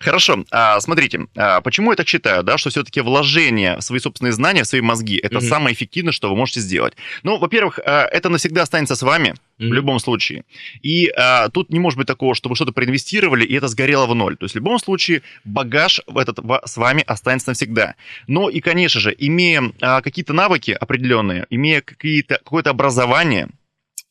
Хорошо, 0.00 0.44
а, 0.50 0.80
смотрите, 0.80 1.26
а, 1.36 1.60
почему 1.60 1.90
я 1.90 1.96
так 1.96 2.08
считаю, 2.08 2.42
да, 2.42 2.58
что 2.58 2.70
все-таки 2.70 3.00
вложение 3.00 3.76
в 3.76 3.82
свои 3.82 4.00
собственные 4.00 4.32
знания, 4.32 4.62
в 4.62 4.66
свои 4.66 4.80
мозги, 4.80 5.16
это 5.16 5.40
самое 5.40 5.74
эффективное, 5.74 6.12
что 6.12 6.30
вы 6.30 6.36
можете 6.36 6.60
сделать. 6.60 6.94
Ну, 7.22 7.38
во-первых, 7.38 7.78
а, 7.84 8.04
это 8.06 8.28
навсегда 8.28 8.62
останется 8.62 8.96
с 8.96 9.02
вами, 9.02 9.34
в 9.60 9.72
любом 9.72 9.98
случае. 10.00 10.44
И 10.82 11.08
а, 11.08 11.48
тут 11.50 11.70
не 11.70 11.78
может 11.78 11.98
быть 11.98 12.06
такого, 12.06 12.34
что 12.34 12.48
вы 12.48 12.56
что-то 12.56 12.72
проинвестировали, 12.72 13.44
и 13.44 13.54
это 13.54 13.68
сгорело 13.68 14.06
в 14.06 14.14
ноль. 14.14 14.36
То 14.36 14.44
есть 14.44 14.54
в 14.54 14.56
любом 14.56 14.78
случае 14.78 15.22
багаж 15.44 16.00
в 16.06 16.16
этот 16.16 16.38
с 16.64 16.76
вами 16.76 17.04
останется 17.06 17.50
навсегда. 17.50 17.94
Но 18.26 18.48
и, 18.48 18.60
конечно 18.60 19.00
же, 19.00 19.14
имея 19.18 19.70
а, 19.80 20.00
какие-то 20.00 20.32
навыки 20.32 20.70
определенные, 20.70 21.29
имея 21.50 21.80
какие-то, 21.80 22.36
какое-то 22.36 22.70
образование, 22.70 23.48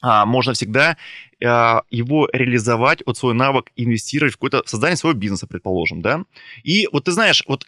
а, 0.02 0.26
можно 0.26 0.54
всегда 0.54 0.98
а, 1.44 1.84
его 1.90 2.30
реализовать, 2.32 3.02
вот 3.06 3.18
свой 3.18 3.34
навык 3.34 3.72
инвестировать 3.76 4.34
в 4.34 4.38
какое-то 4.38 4.64
создание 4.66 4.98
своего 4.98 5.18
бизнеса, 5.18 5.48
предположим, 5.48 6.02
да. 6.02 6.24
И 6.64 6.88
вот 6.92 7.06
ты 7.06 7.12
знаешь, 7.12 7.44
вот 7.48 7.66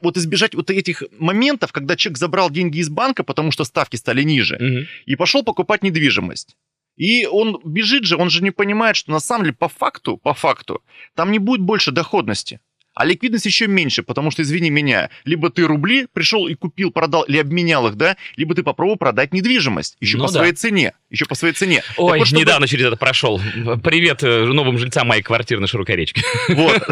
вот 0.00 0.16
избежать 0.16 0.56
вот 0.56 0.70
этих 0.70 1.04
моментов, 1.20 1.70
когда 1.70 1.94
человек 1.94 2.18
забрал 2.18 2.50
деньги 2.50 2.78
из 2.78 2.88
банка, 2.88 3.22
потому 3.22 3.52
что 3.52 3.62
ставки 3.62 3.94
стали 3.96 4.24
ниже, 4.24 4.56
Мгм. 4.58 4.86
и 5.06 5.14
пошел 5.14 5.44
покупать 5.44 5.84
недвижимость. 5.84 6.56
И 6.96 7.26
он 7.26 7.60
бежит 7.64 8.04
же, 8.04 8.16
он 8.16 8.28
же 8.28 8.42
не 8.42 8.50
понимает, 8.50 8.96
что 8.96 9.12
на 9.12 9.20
самом 9.20 9.44
деле 9.44 9.56
по 9.56 9.68
факту, 9.68 10.16
по 10.16 10.34
факту, 10.34 10.82
там 11.14 11.30
не 11.30 11.38
будет 11.38 11.60
больше 11.60 11.92
доходности. 11.92 12.58
А 12.98 13.04
ликвидность 13.04 13.46
еще 13.46 13.68
меньше, 13.68 14.02
потому 14.02 14.32
что, 14.32 14.42
извини 14.42 14.70
меня, 14.70 15.08
либо 15.24 15.50
ты 15.50 15.64
рубли 15.64 16.08
пришел 16.12 16.48
и 16.48 16.54
купил, 16.54 16.90
продал, 16.90 17.22
или 17.22 17.38
обменял 17.38 17.86
их, 17.86 17.94
да, 17.94 18.16
либо 18.34 18.56
ты 18.56 18.64
попробовал 18.64 18.96
продать 18.96 19.32
недвижимость, 19.32 19.96
еще 20.00 20.16
Ну 20.16 20.26
по 20.26 20.32
да. 20.32 20.40
своей 20.40 20.52
цене, 20.52 20.94
еще 21.08 21.24
по 21.24 21.36
своей 21.36 21.54
цене. 21.54 21.84
Ой, 21.96 22.18
вот, 22.18 22.26
чтобы- 22.26 22.40
недавно 22.40 22.66
через 22.66 22.86
это 22.86 22.96
прошел. 22.96 23.40
Привет 23.84 24.24
э, 24.24 24.46
новым 24.46 24.78
жильцам 24.78 25.06
моей 25.06 25.22
квартиры 25.22 25.60
на 25.60 25.68
Широкой 25.68 25.94
речке. 25.94 26.22
Вот. 26.48 26.82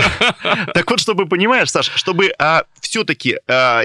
Так 0.75 0.89
вот, 0.91 1.01
чтобы, 1.01 1.27
понимаешь, 1.27 1.71
Саш, 1.71 1.91
чтобы 1.97 2.33
все-таки 2.81 3.39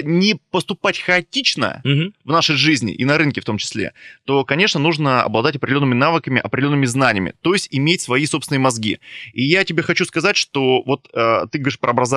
не 0.03 0.37
поступать 0.51 0.99
хаотично 0.99 1.81
в 1.83 2.29
нашей 2.31 2.55
жизни 2.55 2.93
и 2.93 3.03
на 3.03 3.17
рынке 3.17 3.41
в 3.41 3.45
том 3.45 3.57
числе, 3.57 3.93
то, 4.25 4.45
конечно, 4.45 4.79
нужно 4.79 5.23
обладать 5.23 5.55
определенными 5.55 5.95
навыками, 5.95 6.39
определенными 6.39 6.85
знаниями, 6.85 7.33
то 7.41 7.53
есть 7.53 7.67
иметь 7.71 8.01
свои 8.01 8.25
собственные 8.27 8.59
мозги. 8.59 8.99
И 9.33 9.43
я 9.43 9.63
тебе 9.63 9.81
хочу 9.81 10.05
сказать, 10.05 10.37
что 10.37 10.83
вот 10.83 11.09
э, 11.13 11.45
ты 11.51 11.57
говоришь 11.57 11.79
про 11.79 11.89
образование. 11.91 12.10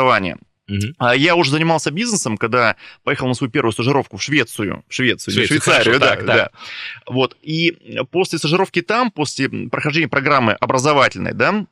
Мгм. 0.67 0.95
А 0.99 1.15
Я 1.15 1.37
уже 1.37 1.51
занимался 1.51 1.91
бизнесом, 1.91 2.37
когда 2.39 2.77
поехал 3.03 3.29
на 3.29 3.35
свою 3.35 3.51
первую 3.51 3.73
стажировку 3.73 4.17
в 4.17 4.23
Швецию, 4.23 4.83
в 4.89 4.95
Швецию, 4.95 5.35
Швецию, 5.35 5.61
Швейцарию, 5.61 5.99
хорошо, 5.99 5.99
да, 5.99 6.17
так, 6.17 6.25
да. 6.25 6.35
да. 6.37 6.51
Вот, 7.07 7.37
и 7.43 7.77
после 8.11 8.39
стажировки 8.39 8.81
там, 8.81 9.11
после 9.11 9.49
прохождения 9.49 10.09
программы 10.09 10.53
образовательной, 10.55 11.35
да, 11.35 11.67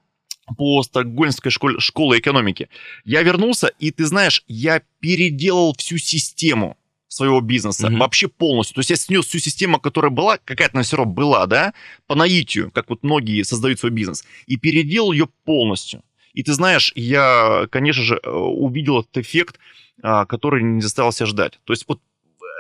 по 0.59 0.83
Стокгольмской 0.83 1.51
школе, 1.51 1.81
школе 1.81 2.21
экономики, 2.21 2.69
я 3.05 3.23
вернулся, 3.23 3.69
и 3.79 3.91
ты 3.91 4.05
знаешь, 4.05 4.45
я 4.47 4.83
переделал 5.01 5.75
всю 5.79 5.99
систему 5.99 6.77
своего 7.09 7.41
бизнеса, 7.41 7.89
Мгм. 7.89 7.99
вообще 7.99 8.27
полностью. 8.29 8.75
То 8.75 8.81
есть 8.81 8.91
я 8.91 8.97
снес 8.97 9.27
всю 9.27 9.39
систему, 9.39 9.79
которая 9.79 10.11
была, 10.11 10.39
какая-то 10.39 10.77
она 10.77 10.83
все 10.83 10.97
равно 10.97 11.13
была, 11.13 11.47
да, 11.47 11.75
по 12.07 12.15
наитию, 12.15 12.71
как 12.73 12.89
вот 12.89 13.03
многие 13.03 13.43
создают 13.43 13.79
свой 13.79 13.93
бизнес, 13.93 14.25
и 14.47 14.57
переделал 14.57 15.13
ее 15.13 15.29
полностью. 15.45 16.03
И 16.35 16.43
ты 16.43 16.53
знаешь, 16.53 16.93
я, 16.95 17.67
конечно 17.71 18.03
же, 18.03 18.21
э, 18.23 18.31
увидел 18.31 19.01
этот 19.01 19.19
эффект, 19.19 19.59
а, 20.03 20.25
который 20.25 20.63
не 20.63 20.81
заставил 20.81 21.13
себя 21.13 21.27
ждать. 21.27 21.61
То 21.65 21.73
есть 21.73 21.85
вот 21.87 22.01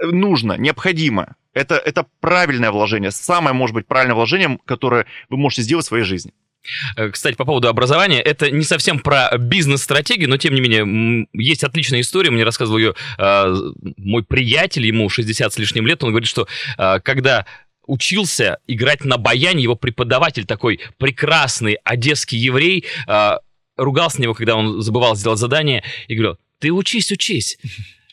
э, 0.02 0.06
нужно, 0.06 0.54
необходимо. 0.54 1.36
Это, 1.54 1.76
это 1.76 2.06
правильное 2.20 2.70
вложение, 2.70 3.10
самое, 3.10 3.54
может 3.54 3.74
быть, 3.74 3.86
правильное 3.86 4.14
вложение, 4.14 4.58
которое 4.64 5.06
вы 5.28 5.36
можете 5.36 5.62
сделать 5.62 5.84
в 5.84 5.88
своей 5.88 6.04
жизни. 6.04 6.32
Э, 6.96 7.10
Кстати, 7.10 7.34
по 7.36 7.44
поводу 7.44 7.68
образования, 7.68 8.20
это 8.20 8.50
не 8.50 8.64
совсем 8.64 8.98
про 8.98 9.36
бизнес-стратегию, 9.38 10.28
но 10.28 10.36
тем 10.36 10.54
не 10.54 10.60
менее, 10.60 11.26
есть 11.32 11.64
отличная 11.64 12.02
история, 12.02 12.30
мне 12.30 12.44
рассказывал 12.44 12.78
ее 12.78 12.94
э, 13.18 13.54
мой 13.96 14.22
приятель, 14.22 14.86
ему 14.86 15.08
60 15.08 15.52
с 15.52 15.58
лишним 15.58 15.86
лет, 15.86 16.02
он 16.04 16.10
говорит, 16.10 16.28
что 16.28 16.46
э, 16.78 17.00
когда 17.00 17.46
учился 17.86 18.58
играть 18.66 19.04
на 19.04 19.18
баяне, 19.18 19.62
его 19.62 19.74
преподаватель 19.74 20.44
такой 20.44 20.80
прекрасный 20.98 21.74
одесский 21.84 22.38
еврей, 22.38 22.84
э, 23.08 23.32
ругался 23.76 24.18
на 24.18 24.24
него, 24.24 24.34
когда 24.34 24.56
он 24.56 24.82
забывал 24.82 25.16
сделать 25.16 25.38
задание, 25.38 25.82
и 26.08 26.14
говорил, 26.14 26.38
ты 26.58 26.70
учись, 26.72 27.10
учись. 27.10 27.58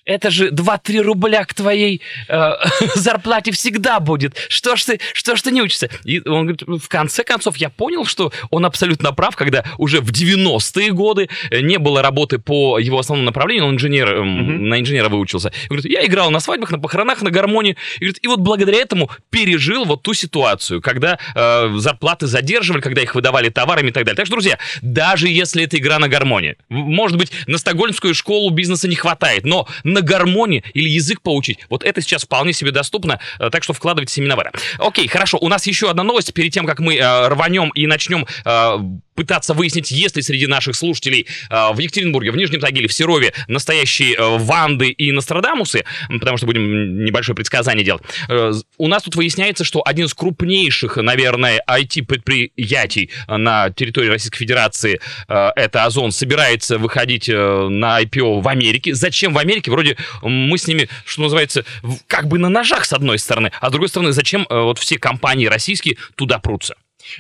Это 0.09 0.31
же 0.31 0.49
2-3 0.49 1.01
рубля 1.01 1.45
к 1.45 1.53
твоей 1.53 2.01
э, 2.27 2.51
зарплате 2.95 3.51
всегда 3.51 3.99
будет. 3.99 4.35
Что 4.49 4.75
ж 4.75 4.83
ты, 4.85 4.99
что 5.13 5.35
ж 5.35 5.41
ты 5.43 5.51
не 5.51 5.61
учишься? 5.61 5.87
И 6.03 6.19
он 6.27 6.47
говорит, 6.47 6.63
в 6.63 6.89
конце 6.89 7.23
концов, 7.23 7.57
я 7.57 7.69
понял, 7.69 8.05
что 8.05 8.31
он 8.49 8.65
абсолютно 8.65 9.13
прав, 9.13 9.35
когда 9.35 9.63
уже 9.77 10.01
в 10.01 10.11
90-е 10.11 10.91
годы 10.93 11.29
э, 11.51 11.61
не 11.61 11.77
было 11.77 12.01
работы 12.01 12.39
по 12.39 12.79
его 12.79 12.97
основному 12.97 13.27
направлению, 13.27 13.67
он 13.67 13.75
инженер, 13.75 14.23
Мгм. 14.23 14.69
на 14.69 14.79
инженера 14.79 15.09
выучился. 15.09 15.51
И 15.65 15.67
говорит, 15.67 15.85
я 15.85 16.03
играл 16.03 16.31
на 16.31 16.39
свадьбах, 16.39 16.71
на 16.71 16.79
похоронах, 16.79 17.21
на 17.21 17.29
гармонии. 17.29 17.77
И, 17.97 18.05
говорит, 18.05 18.19
и 18.23 18.27
вот 18.27 18.39
благодаря 18.39 18.79
этому 18.79 19.11
пережил 19.29 19.85
вот 19.85 20.01
ту 20.01 20.15
ситуацию, 20.15 20.81
когда 20.81 21.19
э, 21.35 21.69
зарплаты 21.77 22.25
задерживали, 22.25 22.81
когда 22.81 23.03
их 23.03 23.13
выдавали 23.13 23.49
товарами 23.49 23.89
и 23.89 23.91
так 23.91 24.05
далее. 24.05 24.17
Так 24.17 24.25
что, 24.25 24.33
друзья, 24.37 24.57
даже 24.81 25.29
если 25.29 25.65
это 25.65 25.77
игра 25.77 25.99
на 25.99 26.07
гармонии, 26.07 26.55
может 26.69 27.17
быть, 27.17 27.31
на 27.45 27.59
стокгольмскую 27.59 28.15
школу 28.15 28.49
бизнеса 28.49 28.87
не 28.87 28.95
хватает, 28.95 29.45
но 29.45 29.67
на 29.83 29.98
на 29.99 30.05
гармоне 30.05 30.63
или 30.73 30.89
язык 30.89 31.21
поучить. 31.21 31.59
Вот 31.69 31.83
это 31.83 32.01
сейчас 32.01 32.23
вполне 32.23 32.53
себе 32.53 32.71
доступно, 32.71 33.19
э, 33.39 33.49
так 33.49 33.63
что 33.63 33.73
вкладывайте 33.73 34.13
семена 34.13 34.35
в 34.35 34.39
это. 34.39 34.51
Окей, 34.77 35.07
хорошо, 35.07 35.37
у 35.39 35.47
нас 35.49 35.67
еще 35.67 35.89
одна 35.89 36.03
новость 36.03 36.33
перед 36.33 36.53
тем, 36.53 36.65
как 36.65 36.79
мы 36.79 36.95
э, 36.95 37.27
рванем 37.27 37.69
и 37.69 37.85
начнем 37.87 38.25
э, 38.45 38.77
пытаться 39.19 39.53
выяснить, 39.53 39.91
есть 39.91 40.15
ли 40.15 40.21
среди 40.21 40.47
наших 40.47 40.77
слушателей 40.77 41.27
э, 41.49 41.73
в 41.73 41.77
Екатеринбурге, 41.77 42.31
в 42.31 42.37
Нижнем 42.37 42.61
Тагиле, 42.61 42.87
в 42.87 42.93
Серове 42.93 43.33
настоящие 43.49 44.15
э, 44.15 44.37
Ванды 44.37 44.91
и 44.91 45.11
Нострадамусы, 45.11 45.83
потому 46.21 46.37
что 46.37 46.45
будем 46.45 47.03
небольшое 47.03 47.35
предсказание 47.35 47.83
делать. 47.83 48.01
Э, 48.29 48.53
у 48.77 48.87
нас 48.87 49.03
тут 49.03 49.17
выясняется, 49.17 49.65
что 49.65 49.81
один 49.85 50.05
из 50.05 50.13
крупнейших, 50.13 50.95
наверное, 50.95 51.61
IT-предприятий 51.69 53.09
на 53.27 53.69
территории 53.71 54.07
Российской 54.07 54.37
Федерации, 54.37 55.01
это 55.27 55.83
Озон, 55.83 56.11
собирается 56.11 56.77
выходить 56.77 57.27
на 57.27 58.01
IPO 58.01 58.41
в 58.41 58.47
Америке. 58.47 58.95
Зачем 58.95 59.33
в 59.33 59.37
Америке? 59.37 59.69
Вроде 59.79 59.95
мы 60.21 60.57
с 60.57 60.67
ними, 60.67 60.89
что 61.05 61.21
называется, 61.21 61.63
как 62.07 62.27
бы 62.27 62.37
на 62.37 62.49
ножах 62.49 62.83
с 62.83 62.91
одной 62.91 63.17
стороны, 63.17 63.53
а 63.61 63.69
с 63.69 63.71
другой 63.71 63.87
стороны, 63.87 64.11
зачем 64.11 64.45
э, 64.49 64.61
вот 64.61 64.77
все 64.77 64.99
компании 64.99 65.45
российские 65.45 65.95
туда 66.15 66.37
прутся? 66.39 66.75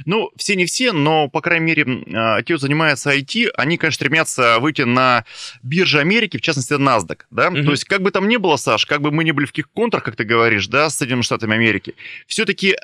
Ну, 0.05 0.29
все 0.35 0.57
не 0.57 0.65
все, 0.65 0.91
но, 0.91 1.29
по 1.29 1.39
крайней 1.39 1.65
мере, 1.67 1.83
м, 1.83 2.05
а, 2.13 2.41
те, 2.41 2.55
кто 2.55 2.57
занимается 2.57 3.15
IT, 3.15 3.47
они, 3.55 3.77
конечно, 3.77 3.95
стремятся 3.95 4.59
выйти 4.59 4.81
на 4.81 5.23
биржи 5.63 5.99
Америки, 5.99 6.35
в 6.35 6.41
частности, 6.41 6.73
NASDAQ, 6.73 7.21
да? 7.31 7.49
Мгм. 7.49 7.63
То 7.63 7.71
есть, 7.71 7.85
как 7.85 8.01
бы 8.01 8.11
там 8.11 8.27
ни 8.27 8.35
было, 8.35 8.57
Саш, 8.57 8.85
как 8.85 9.01
бы 9.01 9.11
мы 9.11 9.23
не 9.23 9.31
были 9.31 9.45
в 9.45 9.51
каких 9.51 9.69
контрах, 9.71 10.03
как 10.03 10.17
ты 10.17 10.25
говоришь, 10.25 10.67
да, 10.67 10.89
с 10.89 10.97
Соединенными 10.97 11.23
Штатами 11.23 11.55
Америки, 11.55 11.95
все-таки 12.27 12.75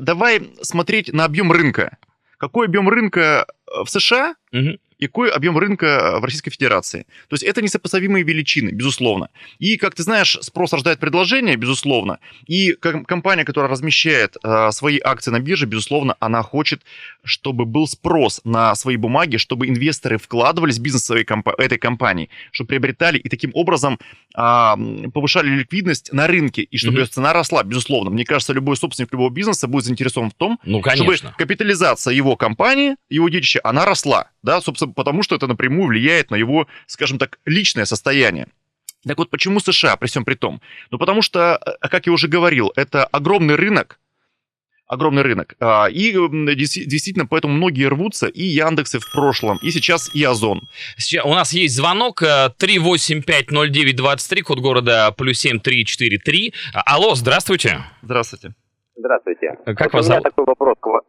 давай 0.00 0.50
смотреть 0.62 1.12
на 1.12 1.26
объем 1.26 1.52
рынка. 1.52 1.96
Какой 2.38 2.66
объем 2.66 2.88
рынка 2.88 3.46
э, 3.68 3.84
в 3.84 3.88
США 3.88 4.34
Мгм. 4.50 4.78
И 5.02 5.06
какой 5.08 5.30
объем 5.30 5.58
рынка 5.58 6.18
в 6.20 6.24
Российской 6.24 6.50
Федерации. 6.50 7.06
То 7.28 7.34
есть 7.34 7.42
это 7.42 7.60
несопоставимые 7.60 8.22
величины, 8.24 8.70
безусловно. 8.70 9.28
И, 9.58 9.76
как 9.76 9.94
ты 9.96 10.02
знаешь, 10.04 10.38
спрос 10.40 10.72
рождает 10.72 11.00
предложение, 11.00 11.56
безусловно. 11.56 12.18
И 12.46 12.72
ком- 12.74 13.04
компания, 13.04 13.44
которая 13.44 13.70
размещает 13.70 14.36
э, 14.44 14.70
свои 14.70 15.00
акции 15.02 15.32
на 15.32 15.40
бирже, 15.40 15.66
безусловно, 15.66 16.14
она 16.20 16.42
хочет, 16.42 16.82
чтобы 17.24 17.64
был 17.64 17.88
спрос 17.88 18.40
на 18.44 18.74
свои 18.76 18.96
бумаги, 18.96 19.38
чтобы 19.38 19.66
инвесторы 19.68 20.18
вкладывались 20.18 20.78
в 20.78 20.82
бизнес 20.82 21.04
своей 21.04 21.24
компа- 21.24 21.54
этой 21.58 21.78
компании, 21.78 22.28
чтобы 22.52 22.68
приобретали 22.68 23.18
и 23.18 23.28
таким 23.28 23.50
образом 23.54 23.98
а, 24.34 24.76
повышали 25.12 25.48
ликвидность 25.48 26.12
на 26.12 26.26
рынке, 26.26 26.62
и 26.62 26.76
чтобы 26.78 26.92
Мгм. 26.94 27.00
ее 27.02 27.06
цена 27.06 27.32
росла, 27.32 27.62
безусловно. 27.64 28.10
Мне 28.10 28.24
кажется, 28.24 28.52
любой 28.52 28.76
собственник 28.76 29.12
любого 29.12 29.30
бизнеса 29.30 29.66
будет 29.68 29.84
заинтересован 29.84 30.30
в 30.30 30.34
том, 30.34 30.58
Ну, 30.64 30.80
чтобы 30.94 31.16
капитализация 31.36 32.14
его 32.14 32.36
компании, 32.36 32.96
его 33.10 33.28
детища, 33.28 33.60
она 33.64 33.84
росла, 33.84 34.30
да, 34.42 34.60
собственно, 34.60 34.92
потому 34.92 35.22
что 35.22 35.34
это 35.36 35.46
напрямую 35.46 35.88
влияет 35.88 36.30
на 36.30 36.36
его, 36.36 36.66
скажем 36.86 37.18
так, 37.18 37.38
личное 37.46 37.84
состояние. 37.84 38.46
Так 39.06 39.18
вот, 39.18 39.30
почему 39.30 39.58
США 39.60 39.96
при 39.96 40.06
всем 40.06 40.24
при 40.24 40.34
том? 40.34 40.60
Ну, 40.90 40.98
потому 40.98 41.22
что, 41.22 41.60
э, 41.82 41.88
как 41.88 42.06
я 42.06 42.12
уже 42.12 42.28
говорил, 42.28 42.72
это 42.76 43.04
огромный 43.04 43.56
рынок, 43.56 43.98
огромный 44.86 45.22
рынок. 45.22 45.54
А, 45.58 45.86
И 45.86 46.12
действительно, 46.12 47.26
поэтому 47.26 47.54
многие 47.54 47.88
рвутся, 47.88 48.26
и 48.28 48.42
Яндексы 48.44 48.98
в 49.00 49.10
прошлом, 49.12 49.58
и 49.62 49.70
сейчас 49.70 50.14
и 50.14 50.22
Озон. 50.22 50.68
Сейчас 50.98 51.24
у 51.24 51.30
нас 51.34 51.52
есть 51.52 51.74
звонок 51.74 52.22
э, 52.22 52.50
3850923, 52.58 54.42
код 54.42 54.60
города 54.60 55.10
плюс 55.12 55.38
7343. 55.40 56.52
А, 56.74 56.82
Алло, 56.94 57.14
здравствуйте. 57.14 57.84
Здравствуйте. 58.02 58.54
Здравствуйте. 58.96 59.56
Как 59.64 59.92
Вот 59.92 59.94
вас 59.94 60.06
у 60.06 60.08
меня 60.10 60.20
зовут? 60.20 60.22
такой 60.24 60.44
вопрос 60.44 60.76
к 60.80 60.86
ва- 60.86 61.00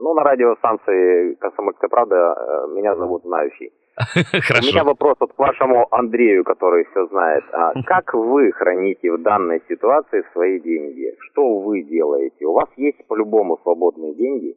Ну, 0.00 0.14
на 0.14 0.24
радиостанции 0.24 1.34
«Комсомольская 1.34 1.90
правда» 1.90 2.16
э, 2.16 2.74
меня 2.74 2.96
зовут 2.96 3.22
Знающий. 3.22 3.70
У 4.16 4.18
меня 4.18 4.40
Хорошо. 4.40 4.84
вопрос 4.84 5.16
вот 5.20 5.34
к 5.34 5.38
вашему 5.38 5.86
Андрею, 5.90 6.42
который 6.42 6.86
все 6.90 7.06
знает. 7.08 7.44
А 7.52 7.72
как 7.82 8.14
вы 8.14 8.50
храните 8.52 9.12
в 9.12 9.20
данной 9.20 9.60
ситуации 9.68 10.24
свои 10.32 10.58
деньги? 10.58 11.14
Что 11.30 11.58
вы 11.58 11.82
делаете? 11.82 12.46
У 12.46 12.54
вас 12.54 12.70
есть 12.76 13.06
по-любому 13.08 13.58
свободные 13.62 14.14
деньги. 14.14 14.56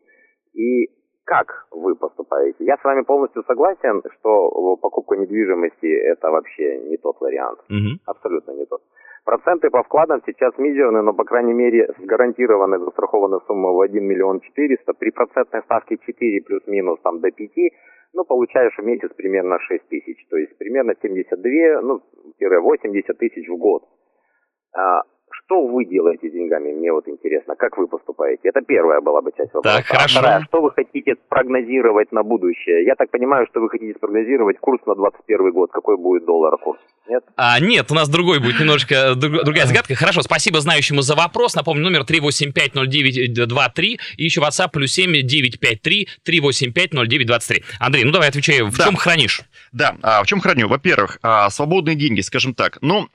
И 0.54 0.90
как 1.26 1.68
вы 1.72 1.96
поступаете? 1.96 2.66
Я 2.66 2.78
с 2.78 2.84
вами 2.84 3.04
полностью 3.04 3.44
согласен, 3.44 4.02
что 4.20 4.78
покупка 4.78 5.16
недвижимости– 5.16 5.86
это 6.12 6.30
вообще 6.30 6.80
не 6.90 6.98
тот 6.98 7.20
вариант. 7.22 7.60
Мгм. 7.70 8.00
Абсолютно 8.06 8.52
не 8.52 8.66
тот. 8.66 8.82
Проценты 9.26 9.70
по 9.70 9.84
вкладам 9.84 10.22
сейчас 10.26 10.58
мизерные, 10.58 11.02
но, 11.02 11.14
по 11.14 11.24
крайней 11.24 11.54
мере, 11.54 11.88
с 11.98 12.06
гарантированной 12.06 12.80
застрахованной 12.80 13.40
суммы 13.48 13.74
в 13.74 13.80
1 13.80 14.04
миллион 14.04 14.42
400, 14.42 14.94
при 14.94 15.12
процентной 15.12 15.62
ставке 15.64 15.98
4 15.98 16.42
плюс-минус 16.42 17.00
там 17.02 17.22
до 17.22 17.32
5, 17.32 17.50
ну, 18.14 18.26
получаешь 18.26 18.76
в 18.78 18.84
месяц 18.84 19.12
примерно 19.16 19.60
6 19.60 19.88
тысяч, 19.88 20.28
то 20.30 20.36
есть 20.38 20.58
примерно 20.58 20.94
72, 21.02 21.82
ну, 21.82 22.02
тире 22.38 22.60
80 22.60 23.18
тысяч 23.18 23.48
в 23.48 23.56
год. 23.58 23.84
Что 25.46 25.66
вы 25.68 25.86
делаете 25.86 26.30
с 26.30 26.32
деньгами? 26.34 26.72
Мне 26.74 26.92
вот 26.92 27.08
интересно, 27.08 27.56
как 27.56 27.78
вы 27.78 27.88
поступаете? 27.88 28.50
Это 28.50 28.62
первая 28.62 29.02
была 29.02 29.22
бы 29.22 29.32
часть 29.36 29.54
вопроса. 29.54 29.78
Так, 29.78 29.86
хорошо. 29.88 30.20
А 30.20 30.22
вторая, 30.22 30.44
что 30.48 30.62
вы 30.62 30.72
хотите 30.72 31.16
спрогнозировать 31.26 32.12
на 32.12 32.24
будущее? 32.24 32.86
Я 32.86 32.96
так 32.96 33.10
понимаю, 33.12 33.48
что 33.50 33.60
вы 33.62 33.70
хотите 33.70 33.94
спрогнозировать 33.98 34.58
курс 34.60 34.82
на 34.86 34.96
21 34.96 35.52
год. 35.52 35.72
Какой 35.72 35.98
будет 35.98 36.26
доллар 36.26 36.58
курс? 36.58 36.80
Нет? 37.10 37.24
А, 37.36 37.60
нет, 37.60 37.92
у 37.92 37.96
нас 37.96 38.08
другой 38.10 38.40
будет 38.40 38.60
немножечко 38.60 39.16
друг- 39.16 39.44
другая 39.44 39.66
загадка. 39.66 39.96
Хорошо, 39.96 40.22
спасибо 40.22 40.62
знающему 40.62 41.02
за 41.02 41.16
вопрос. 41.16 41.56
Напомню, 41.56 41.84
номер 41.84 42.04
3850923 42.06 44.00
и 44.18 44.24
еще 44.24 44.42
WhatsApp 44.42 44.70
плюс 44.72 44.92
7953 44.94 46.08
3850923. 46.26 47.64
Андрей, 47.80 48.04
ну 48.06 48.12
давай 48.12 48.30
отвечай, 48.30 48.62
в 48.62 48.78
Да. 48.78 48.86
чем 48.86 48.96
хранишь? 48.96 49.42
Да, 49.72 49.96
а 50.02 50.24
в 50.24 50.28
чем 50.28 50.40
храню? 50.40 50.68
Во-первых, 50.68 51.20
а, 51.22 51.50
свободные 51.50 51.96
деньги, 51.96 52.22
скажем 52.22 52.54
так. 52.54 52.78
Ну, 52.82 53.08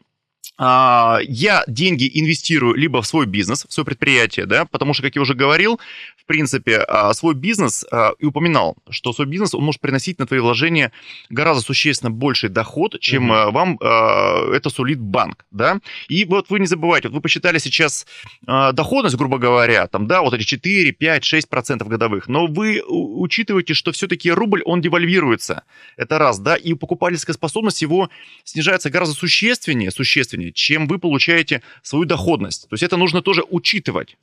я 0.58 1.64
деньги 1.66 2.10
инвестирую 2.12 2.74
либо 2.74 3.00
в 3.02 3.06
свой 3.06 3.26
бизнес, 3.26 3.64
в 3.68 3.72
свое 3.72 3.84
предприятие, 3.84 4.46
да, 4.46 4.64
потому 4.64 4.94
что, 4.94 5.02
как 5.02 5.14
я 5.14 5.22
уже 5.22 5.34
говорил, 5.34 5.78
в 6.16 6.24
принципе, 6.26 6.78
а, 6.78 7.12
свой 7.14 7.34
бизнес, 7.34 7.84
а, 7.90 8.12
и 8.18 8.26
упоминал, 8.26 8.76
что 8.90 9.12
свой 9.12 9.26
бизнес, 9.26 9.54
он 9.54 9.64
может 9.64 9.80
приносить 9.80 10.18
на 10.18 10.26
твои 10.26 10.40
вложения 10.40 10.92
гораздо 11.30 11.62
существенно 11.62 12.10
больший 12.10 12.48
доход, 12.50 13.00
чем 13.00 13.32
а, 13.32 13.50
вам 13.50 13.78
а, 13.80 14.52
это 14.52 14.68
сулит 14.70 15.00
банк, 15.00 15.46
да. 15.50 15.80
И 16.08 16.24
вот 16.24 16.50
вы 16.50 16.60
не 16.60 16.66
забывайте, 16.66 17.08
вот 17.08 17.14
вы 17.14 17.20
посчитали 17.20 17.58
сейчас 17.58 18.06
а, 18.46 18.72
доходность, 18.72 19.16
грубо 19.16 19.38
говоря, 19.38 19.86
там, 19.86 20.06
да, 20.06 20.22
вот 20.22 20.34
эти 20.34 20.42
4, 20.42 20.92
5, 20.92 21.24
6 21.24 21.48
процентов 21.48 21.88
годовых, 21.88 22.28
но 22.28 22.46
вы 22.46 22.82
учитываете, 22.86 23.74
что 23.74 23.92
все-таки 23.92 24.30
рубль, 24.30 24.62
он 24.64 24.80
девальвируется, 24.80 25.64
это 25.96 26.18
раз, 26.18 26.38
да, 26.38 26.56
и 26.56 26.74
покупательская 26.74 27.34
способность 27.34 27.82
его 27.82 28.10
снижается 28.44 28.90
гораздо 28.90 29.14
существеннее, 29.14 29.90
существеннее, 29.90 30.47
чем 30.52 30.87
вы 30.87 30.98
получаете 30.98 31.62
свою 31.82 32.04
доходность. 32.04 32.68
То 32.68 32.74
есть 32.74 32.82
это 32.82 32.96
нужно 32.96 33.22
тоже 33.22 33.44
учитывать. 33.48 34.16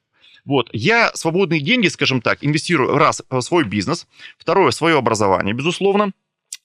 Вот, 0.45 0.69
я 0.73 1.11
свободные 1.15 1.59
деньги, 1.59 1.87
скажем 1.87 2.21
так, 2.21 2.39
инвестирую, 2.41 2.97
раз, 2.97 3.23
в 3.29 3.41
свой 3.41 3.63
бизнес, 3.63 4.07
второе, 4.37 4.69
свое 4.71 4.95
образование, 4.97 5.55
безусловно, 5.55 6.11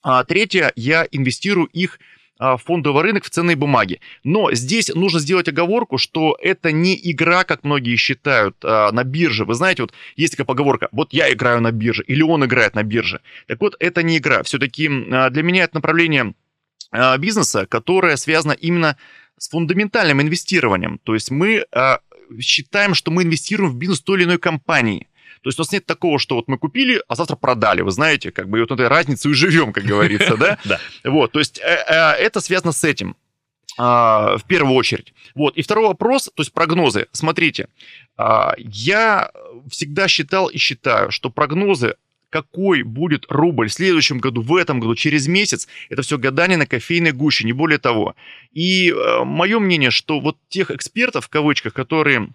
а 0.03 0.23
третье, 0.25 0.73
я 0.77 1.07
инвестирую 1.11 1.67
их 1.67 1.99
а, 2.39 2.57
в 2.57 2.65
фондовый 2.65 3.03
рынок, 3.03 3.25
в 3.25 3.31
ценные 3.31 3.55
бумаги. 3.55 4.01
Но 4.25 4.51
здесь 4.53 4.89
нужно 4.95 5.21
сделать 5.21 5.49
оговорку, 5.49 5.99
что 5.99 6.39
это 6.41 6.73
не 6.73 6.99
игра, 7.11 7.45
как 7.45 7.65
многие 7.65 7.97
считают, 7.97 8.57
а, 8.65 8.91
на 8.93 9.05
бирже. 9.05 9.45
Вы 9.45 9.55
знаете, 9.55 9.83
вот 9.83 9.93
есть 10.17 10.33
такая 10.33 10.47
поговорка, 10.47 10.89
вот 10.91 11.13
я 11.13 11.31
играю 11.31 11.61
на 11.61 11.71
бирже, 11.71 12.03
или 12.07 12.23
он 12.23 12.45
играет 12.45 12.75
на 12.75 12.83
бирже. 12.83 13.21
Так 13.47 13.61
вот, 13.61 13.77
это 13.79 14.03
не 14.03 14.17
игра. 14.17 14.43
Все-таки 14.43 14.89
для 14.89 15.43
меня 15.43 15.65
это 15.65 15.77
направление 15.77 16.35
а, 16.91 17.19
бизнеса, 17.19 17.67
которое 17.67 18.17
связано 18.17 18.53
именно 18.53 18.97
с 19.41 19.49
фундаментальным 19.49 20.21
инвестированием. 20.21 20.99
То 21.03 21.15
есть 21.15 21.31
мы 21.31 21.65
а, 21.73 22.01
считаем, 22.41 22.93
что 22.95 23.11
мы 23.11 23.23
инвестируем 23.23 23.73
в 23.73 23.77
бизнес 23.77 24.03
той 24.03 24.19
или 24.19 24.25
иной 24.25 24.39
компании. 24.39 25.09
То 25.43 25.49
есть 25.49 25.59
у 25.59 25.63
нас 25.63 25.73
нет 25.73 25.87
такого, 25.87 26.19
что 26.19 26.35
вот 26.35 26.47
мы 26.47 26.59
купили, 26.59 27.03
а 27.09 27.15
завтра 27.15 27.37
продали. 27.37 27.81
Вы 27.81 27.91
знаете, 27.91 28.33
как 28.33 28.51
бы 28.51 28.59
и 28.59 28.61
вот 28.61 28.71
этой 28.71 28.89
разницей 28.89 29.31
и 29.31 29.35
живем, 29.35 29.73
как 29.73 29.85
говорится, 29.85 30.37
да? 30.37 30.59
Да. 30.65 30.79
Вот, 31.05 31.33
то 31.33 31.39
есть 31.39 31.59
э, 31.59 31.63
э, 31.63 32.13
это 32.19 32.41
связано 32.41 32.73
с 32.73 32.85
этим 32.85 33.17
а, 33.79 34.37
в 34.37 34.45
первую 34.45 34.75
очередь. 34.75 35.15
Вот. 35.35 35.57
И 35.57 35.63
второй 35.63 35.87
вопрос, 35.87 36.25
то 36.25 36.43
есть 36.43 36.53
прогнозы. 36.53 37.07
Смотрите, 37.13 37.69
а, 38.19 38.53
я 38.59 39.31
всегда 39.71 40.07
считал 40.07 40.49
и 40.49 40.59
считаю, 40.59 41.11
что 41.11 41.31
прогнозы 41.31 41.95
какой 42.31 42.83
будет 42.83 43.27
рубль 43.29 43.69
в 43.69 43.73
следующем 43.73 44.19
году, 44.19 44.41
в 44.41 44.55
этом 44.57 44.81
году, 44.81 44.95
через 44.95 45.27
месяц, 45.27 45.69
это 45.89 46.03
все 46.03 46.17
гадание 46.17 46.57
на 46.57 46.67
кофейной 46.67 47.13
гуще, 47.13 47.45
не 47.45 47.53
более 47.53 47.79
того. 47.79 48.15
И 48.53 48.91
э, 48.91 49.25
мое 49.25 49.59
мнение, 49.59 49.91
что 49.91 50.21
вот 50.21 50.39
тех 50.49 50.71
экспертов, 50.71 51.27
в 51.27 51.29
кавычках, 51.29 51.75
которые 51.75 52.29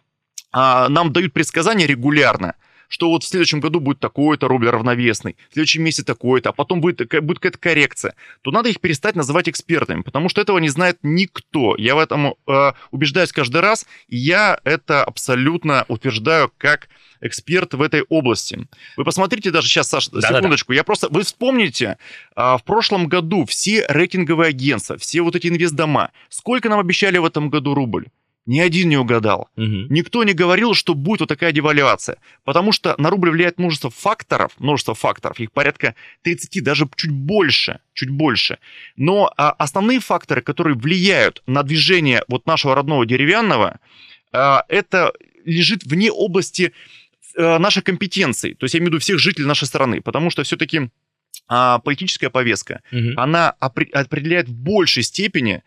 а, 0.51 0.88
нам 0.89 1.12
дают 1.12 1.34
предсказания 1.34 1.86
регулярно, 1.86 2.55
что 2.87 3.09
вот 3.09 3.23
в 3.23 3.27
следующем 3.27 3.59
году 3.59 3.79
будет 3.79 3.99
такой-то 3.99 4.47
рубль 4.47 4.69
равновесный, 4.69 5.35
в 5.49 5.53
следующем 5.53 5.83
месяце 5.83 6.05
такой-то, 6.05 6.49
а 6.49 6.53
потом 6.53 6.81
будет, 6.81 6.97
будет 7.23 7.39
какая-то 7.39 7.57
коррекция, 7.57 8.15
то 8.41 8.51
надо 8.51 8.69
их 8.69 8.79
перестать 8.79 9.15
называть 9.15 9.49
экспертами, 9.49 10.01
потому 10.01 10.29
что 10.29 10.41
этого 10.41 10.57
не 10.59 10.69
знает 10.69 10.99
никто. 11.03 11.75
Я 11.77 11.95
в 11.95 11.99
этом 11.99 12.35
э, 12.47 12.71
убеждаюсь 12.91 13.31
каждый 13.31 13.61
раз, 13.61 13.85
и 14.07 14.17
я 14.17 14.59
это 14.63 15.03
абсолютно 15.03 15.85
утверждаю 15.87 16.51
как 16.57 16.89
эксперт 17.21 17.73
в 17.73 17.81
этой 17.81 18.03
области. 18.03 18.67
Вы 18.97 19.03
посмотрите 19.03 19.51
даже 19.51 19.67
сейчас, 19.67 19.89
Саша, 19.89 20.11
да, 20.11 20.21
секундочку, 20.21 20.71
да, 20.71 20.75
да. 20.75 20.77
я 20.77 20.83
просто, 20.83 21.09
вы 21.09 21.23
вспомните, 21.23 21.97
а, 22.35 22.57
в 22.57 22.63
прошлом 22.63 23.07
году 23.07 23.45
все 23.45 23.85
рейтинговые 23.87 24.49
агентства, 24.49 24.97
все 24.97 25.21
вот 25.21 25.35
эти 25.35 25.47
инвестдома, 25.47 26.11
сколько 26.29 26.69
нам 26.69 26.79
обещали 26.79 27.17
в 27.17 27.25
этом 27.25 27.49
году 27.49 27.73
рубль? 27.73 28.07
Ни 28.45 28.60
один 28.60 28.89
не 28.89 28.97
угадал. 28.97 29.49
Угу. 29.58 29.88
Никто 29.89 30.23
не 30.23 30.34
говорил, 30.34 30.75
что 30.75 30.93
будет 30.93 31.21
вот 31.21 31.29
такая 31.29 31.51
девальвация. 31.51 32.17
Потому 32.43 32.71
что 32.71 32.93
на 32.99 33.10
рубль 33.10 33.31
влияет 33.31 33.58
множество 33.58 33.89
факторов, 33.89 34.51
множество 34.60 34.93
факторов, 34.93 35.39
их 35.39 35.51
порядка 35.51 35.95
30, 36.21 36.63
даже 36.63 36.88
чуть 36.95 37.12
больше, 37.12 37.79
чуть 37.93 38.10
больше. 38.10 38.60
Но 38.95 39.34
а, 39.36 39.51
основные 39.51 39.99
факторы, 39.99 40.41
которые 40.41 40.75
влияют 40.75 41.41
на 41.47 41.63
движение 41.63 42.23
вот 42.27 42.45
нашего 42.45 42.75
родного 42.75 43.05
деревянного, 43.05 43.79
а, 44.31 44.63
это 44.69 45.12
лежит 45.43 45.84
вне 45.84 46.12
области 46.12 46.71
а, 47.38 47.58
наших 47.58 47.84
компетенций. 47.84 48.53
То 48.53 48.65
есть 48.65 48.75
я 48.75 48.79
имею 48.79 48.91
в 48.91 48.93
виду 48.93 49.01
всех 49.01 49.17
жителей 49.17 49.47
нашей 49.47 49.65
страны. 49.65 50.01
Потому 50.01 50.29
что 50.29 50.43
все-таки 50.43 50.89
а, 51.47 51.79
политическая 51.79 52.29
повестка, 52.29 52.81
угу. 52.91 53.10
она 53.17 53.51
определяет 53.51 54.49
в 54.49 54.53
большей 54.53 55.03
степени 55.03 55.63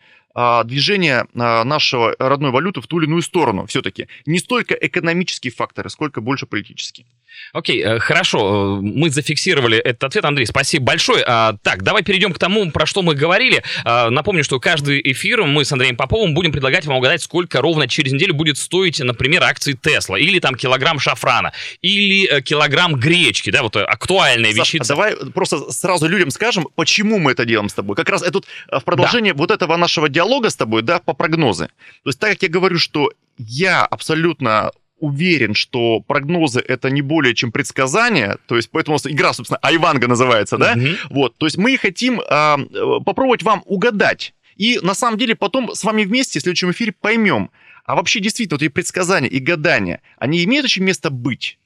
движение 0.63 1.27
а, 1.35 1.63
нашего 1.63 2.15
родной 2.19 2.51
валюты 2.51 2.81
в 2.81 2.87
ту 2.87 2.99
или 2.99 3.07
иную 3.07 3.21
сторону 3.21 3.65
все-таки. 3.65 4.07
Не 4.25 4.39
столько 4.39 4.75
экономические 4.75 5.51
факторы, 5.51 5.89
сколько 5.89 6.21
больше 6.21 6.45
политические. 6.45 7.07
Окей, 7.53 7.81
э, 7.83 7.99
хорошо, 7.99 8.79
э, 8.79 8.81
мы 8.81 9.09
зафиксировали 9.09 9.77
этот 9.77 10.03
ответ, 10.05 10.25
Андрей, 10.25 10.45
спасибо 10.45 10.85
большое. 10.85 11.23
А, 11.25 11.55
так, 11.63 11.83
давай 11.83 12.03
перейдем 12.03 12.33
к 12.33 12.39
тому, 12.39 12.69
про 12.71 12.85
что 12.85 13.01
мы 13.01 13.15
говорили. 13.15 13.63
Напомню, 13.83 14.43
что 14.43 14.59
каждый 14.59 15.01
эфир 15.11 15.43
мы 15.43 15.65
с 15.65 15.71
Андреем 15.71 15.95
Поповым 15.95 16.33
будем 16.33 16.51
предлагать 16.51 16.85
вам 16.85 16.97
угадать, 16.97 17.21
сколько 17.21 17.61
ровно 17.61 17.87
через 17.87 18.11
неделю 18.11 18.33
будет 18.33 18.57
стоить, 18.57 18.99
например, 18.99 19.43
акции 19.43 19.73
Тесла, 19.73 20.17
или 20.17 20.39
там 20.39 20.55
килограмм 20.55 20.99
шафрана, 20.99 21.53
или 21.81 22.27
э, 22.27 22.41
килограмм 22.41 22.95
гречки, 22.95 23.49
да, 23.49 23.63
вот 23.63 23.75
актуальная 23.75 24.51
Саш, 24.51 24.73
вещица. 24.73 24.89
давай 24.89 25.15
просто 25.33 25.71
сразу 25.71 26.07
людям 26.07 26.31
скажем, 26.31 26.67
почему 26.75 27.19
мы 27.19 27.31
это 27.31 27.45
делаем 27.45 27.69
с 27.69 27.73
тобой. 27.73 27.95
Как 27.95 28.09
раз 28.09 28.21
это 28.21 28.41
в 28.71 28.83
продолжение 28.83 29.33
да. 29.33 29.37
вот 29.37 29.51
этого 29.51 29.77
нашего 29.77 30.09
диалога 30.09 30.49
с 30.49 30.55
тобой, 30.55 30.81
да, 30.81 30.99
по 30.99 31.13
прогнозы. 31.13 31.67
То 32.03 32.09
есть 32.09 32.19
так 32.19 32.31
как 32.31 32.43
я 32.43 32.49
говорю, 32.49 32.77
что 32.77 33.11
я 33.37 33.85
абсолютно 33.85 34.71
уверен, 34.99 35.53
что 35.53 35.99
прогнозы 36.01 36.59
это 36.59 36.89
не 36.89 37.01
более 37.01 37.35
чем 37.35 37.51
предсказания, 37.51 38.37
то 38.47 38.55
есть 38.55 38.69
поэтому 38.71 38.97
игра, 39.03 39.33
собственно, 39.33 39.59
Айванга 39.61 40.07
называется, 40.07 40.57
да, 40.57 40.75
mm-hmm. 40.75 40.97
вот, 41.09 41.37
то 41.37 41.45
есть 41.45 41.57
мы 41.57 41.77
хотим 41.77 42.21
а, 42.27 42.57
попробовать 43.05 43.43
вам 43.43 43.63
угадать, 43.65 44.33
и 44.55 44.79
на 44.81 44.93
самом 44.93 45.17
деле 45.17 45.35
потом 45.35 45.73
с 45.73 45.83
вами 45.83 46.03
вместе 46.03 46.39
в 46.39 46.43
следующем 46.43 46.71
эфире 46.71 46.91
поймем, 46.91 47.49
а 47.85 47.95
вообще 47.95 48.19
действительно 48.19 48.55
вот 48.55 48.63
эти 48.63 48.71
предсказания 48.71 49.29
и 49.29 49.39
гадания, 49.39 50.01
они 50.17 50.43
имеют 50.43 50.65
очень 50.65 50.83
место 50.83 51.09
быть? 51.09 51.57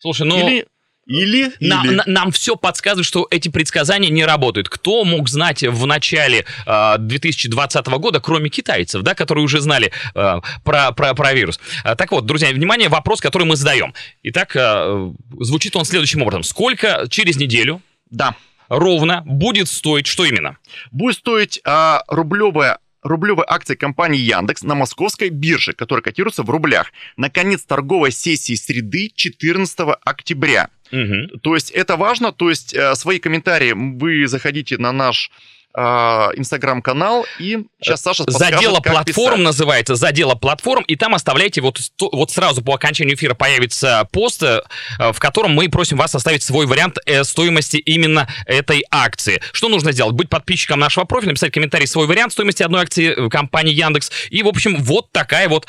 Слушай, 0.00 0.26
ну... 0.26 0.36
Или 0.36 0.66
или, 1.06 1.52
нам, 1.60 1.90
или... 1.90 2.02
нам 2.06 2.30
все 2.30 2.56
подсказывает, 2.56 3.06
что 3.06 3.26
эти 3.30 3.48
предсказания 3.48 4.08
не 4.08 4.24
работают. 4.24 4.68
Кто 4.68 5.04
мог 5.04 5.28
знать 5.28 5.62
в 5.62 5.86
начале 5.86 6.44
э, 6.66 6.94
2020 6.98 7.86
года, 7.86 8.20
кроме 8.20 8.50
китайцев, 8.50 9.02
да, 9.02 9.14
которые 9.14 9.44
уже 9.44 9.60
знали 9.60 9.90
э, 10.14 10.40
про, 10.64 10.92
про, 10.92 11.14
про 11.14 11.32
вирус? 11.32 11.58
А, 11.82 11.96
так 11.96 12.12
вот, 12.12 12.26
друзья, 12.26 12.50
внимание, 12.50 12.88
вопрос, 12.88 13.20
который 13.20 13.44
мы 13.44 13.56
задаем. 13.56 13.94
Итак, 14.22 14.54
э, 14.54 15.12
звучит 15.40 15.74
он 15.74 15.84
следующим 15.84 16.22
образом. 16.22 16.44
Сколько 16.44 17.06
через 17.10 17.36
неделю 17.36 17.82
да. 18.10 18.36
ровно 18.68 19.22
будет 19.26 19.68
стоить, 19.68 20.06
что 20.06 20.24
именно? 20.24 20.56
Будет 20.92 21.16
стоить 21.16 21.60
э, 21.64 21.98
рублевая 22.08 22.78
рублевой 23.02 23.44
акции 23.48 23.74
компании 23.74 24.20
Яндекс 24.20 24.62
на 24.62 24.74
московской 24.74 25.28
бирже, 25.28 25.72
которая 25.72 26.02
котируется 26.02 26.42
в 26.42 26.50
рублях. 26.50 26.92
Наконец 27.16 27.62
торговой 27.62 28.12
сессии 28.12 28.54
среды 28.54 29.10
14 29.14 29.78
октября. 30.04 30.68
Угу. 30.92 31.38
То 31.38 31.54
есть 31.54 31.70
это 31.70 31.96
важно, 31.96 32.32
то 32.32 32.50
есть 32.50 32.74
э, 32.74 32.94
свои 32.94 33.18
комментарии 33.18 33.72
вы 33.72 34.26
заходите 34.28 34.76
на 34.78 34.92
наш 34.92 35.30
инстаграм-канал, 35.74 37.24
и 37.38 37.64
сейчас 37.80 38.02
Саша 38.02 38.24
подскажет, 38.24 38.56
Задела 38.56 38.80
платформ 38.80 39.36
писать. 39.36 39.44
называется, 39.44 39.94
задела 39.94 40.34
платформ, 40.34 40.84
и 40.84 40.96
там 40.96 41.14
оставляйте, 41.14 41.62
вот, 41.62 41.80
вот 42.00 42.30
сразу 42.30 42.62
по 42.62 42.74
окончанию 42.74 43.14
эфира 43.14 43.34
появится 43.34 44.06
пост, 44.12 44.42
э, 44.42 44.60
в 44.98 45.18
котором 45.18 45.54
мы 45.54 45.68
просим 45.70 45.96
вас 45.96 46.14
оставить 46.14 46.42
свой 46.42 46.66
вариант 46.66 46.98
э, 47.06 47.24
стоимости 47.24 47.78
именно 47.78 48.28
этой 48.46 48.84
акции. 48.90 49.40
Что 49.52 49.68
нужно 49.68 49.92
сделать? 49.92 50.14
Быть 50.14 50.28
подписчиком 50.28 50.78
нашего 50.78 51.04
профиля, 51.04 51.30
написать 51.30 51.52
комментарий, 51.52 51.86
свой 51.86 52.06
вариант 52.06 52.32
стоимости 52.32 52.62
одной 52.62 52.82
акции 52.82 53.28
компании 53.30 53.72
Яндекс, 53.72 54.10
и, 54.30 54.42
в 54.42 54.48
общем, 54.48 54.76
вот 54.82 55.10
такая 55.10 55.48
вот 55.48 55.66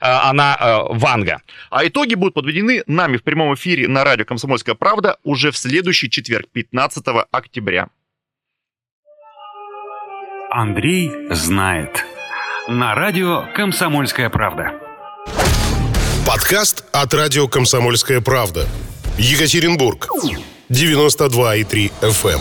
она 0.00 0.84
Ванга. 0.90 1.40
А 1.70 1.86
итоги 1.86 2.14
будут 2.14 2.34
подведены 2.34 2.82
нами 2.86 3.16
в 3.16 3.22
прямом 3.22 3.54
эфире 3.54 3.88
на 3.88 4.04
радио 4.04 4.24
«Комсомольская 4.24 4.74
правда» 4.74 5.16
уже 5.22 5.50
в 5.52 5.56
следующий 5.56 6.10
четверг, 6.10 6.48
15 6.52 7.04
октября. 7.30 7.88
Андрей 10.58 11.12
знает. 11.32 12.06
На 12.66 12.94
радио 12.94 13.44
«Комсомольская 13.54 14.30
правда». 14.30 14.72
Подкаст 16.26 16.82
от 16.92 17.12
радио 17.12 17.46
«Комсомольская 17.46 18.22
правда». 18.22 18.66
Екатеринбург. 19.18 20.08
92,3 20.70 21.92
FM. 22.00 22.40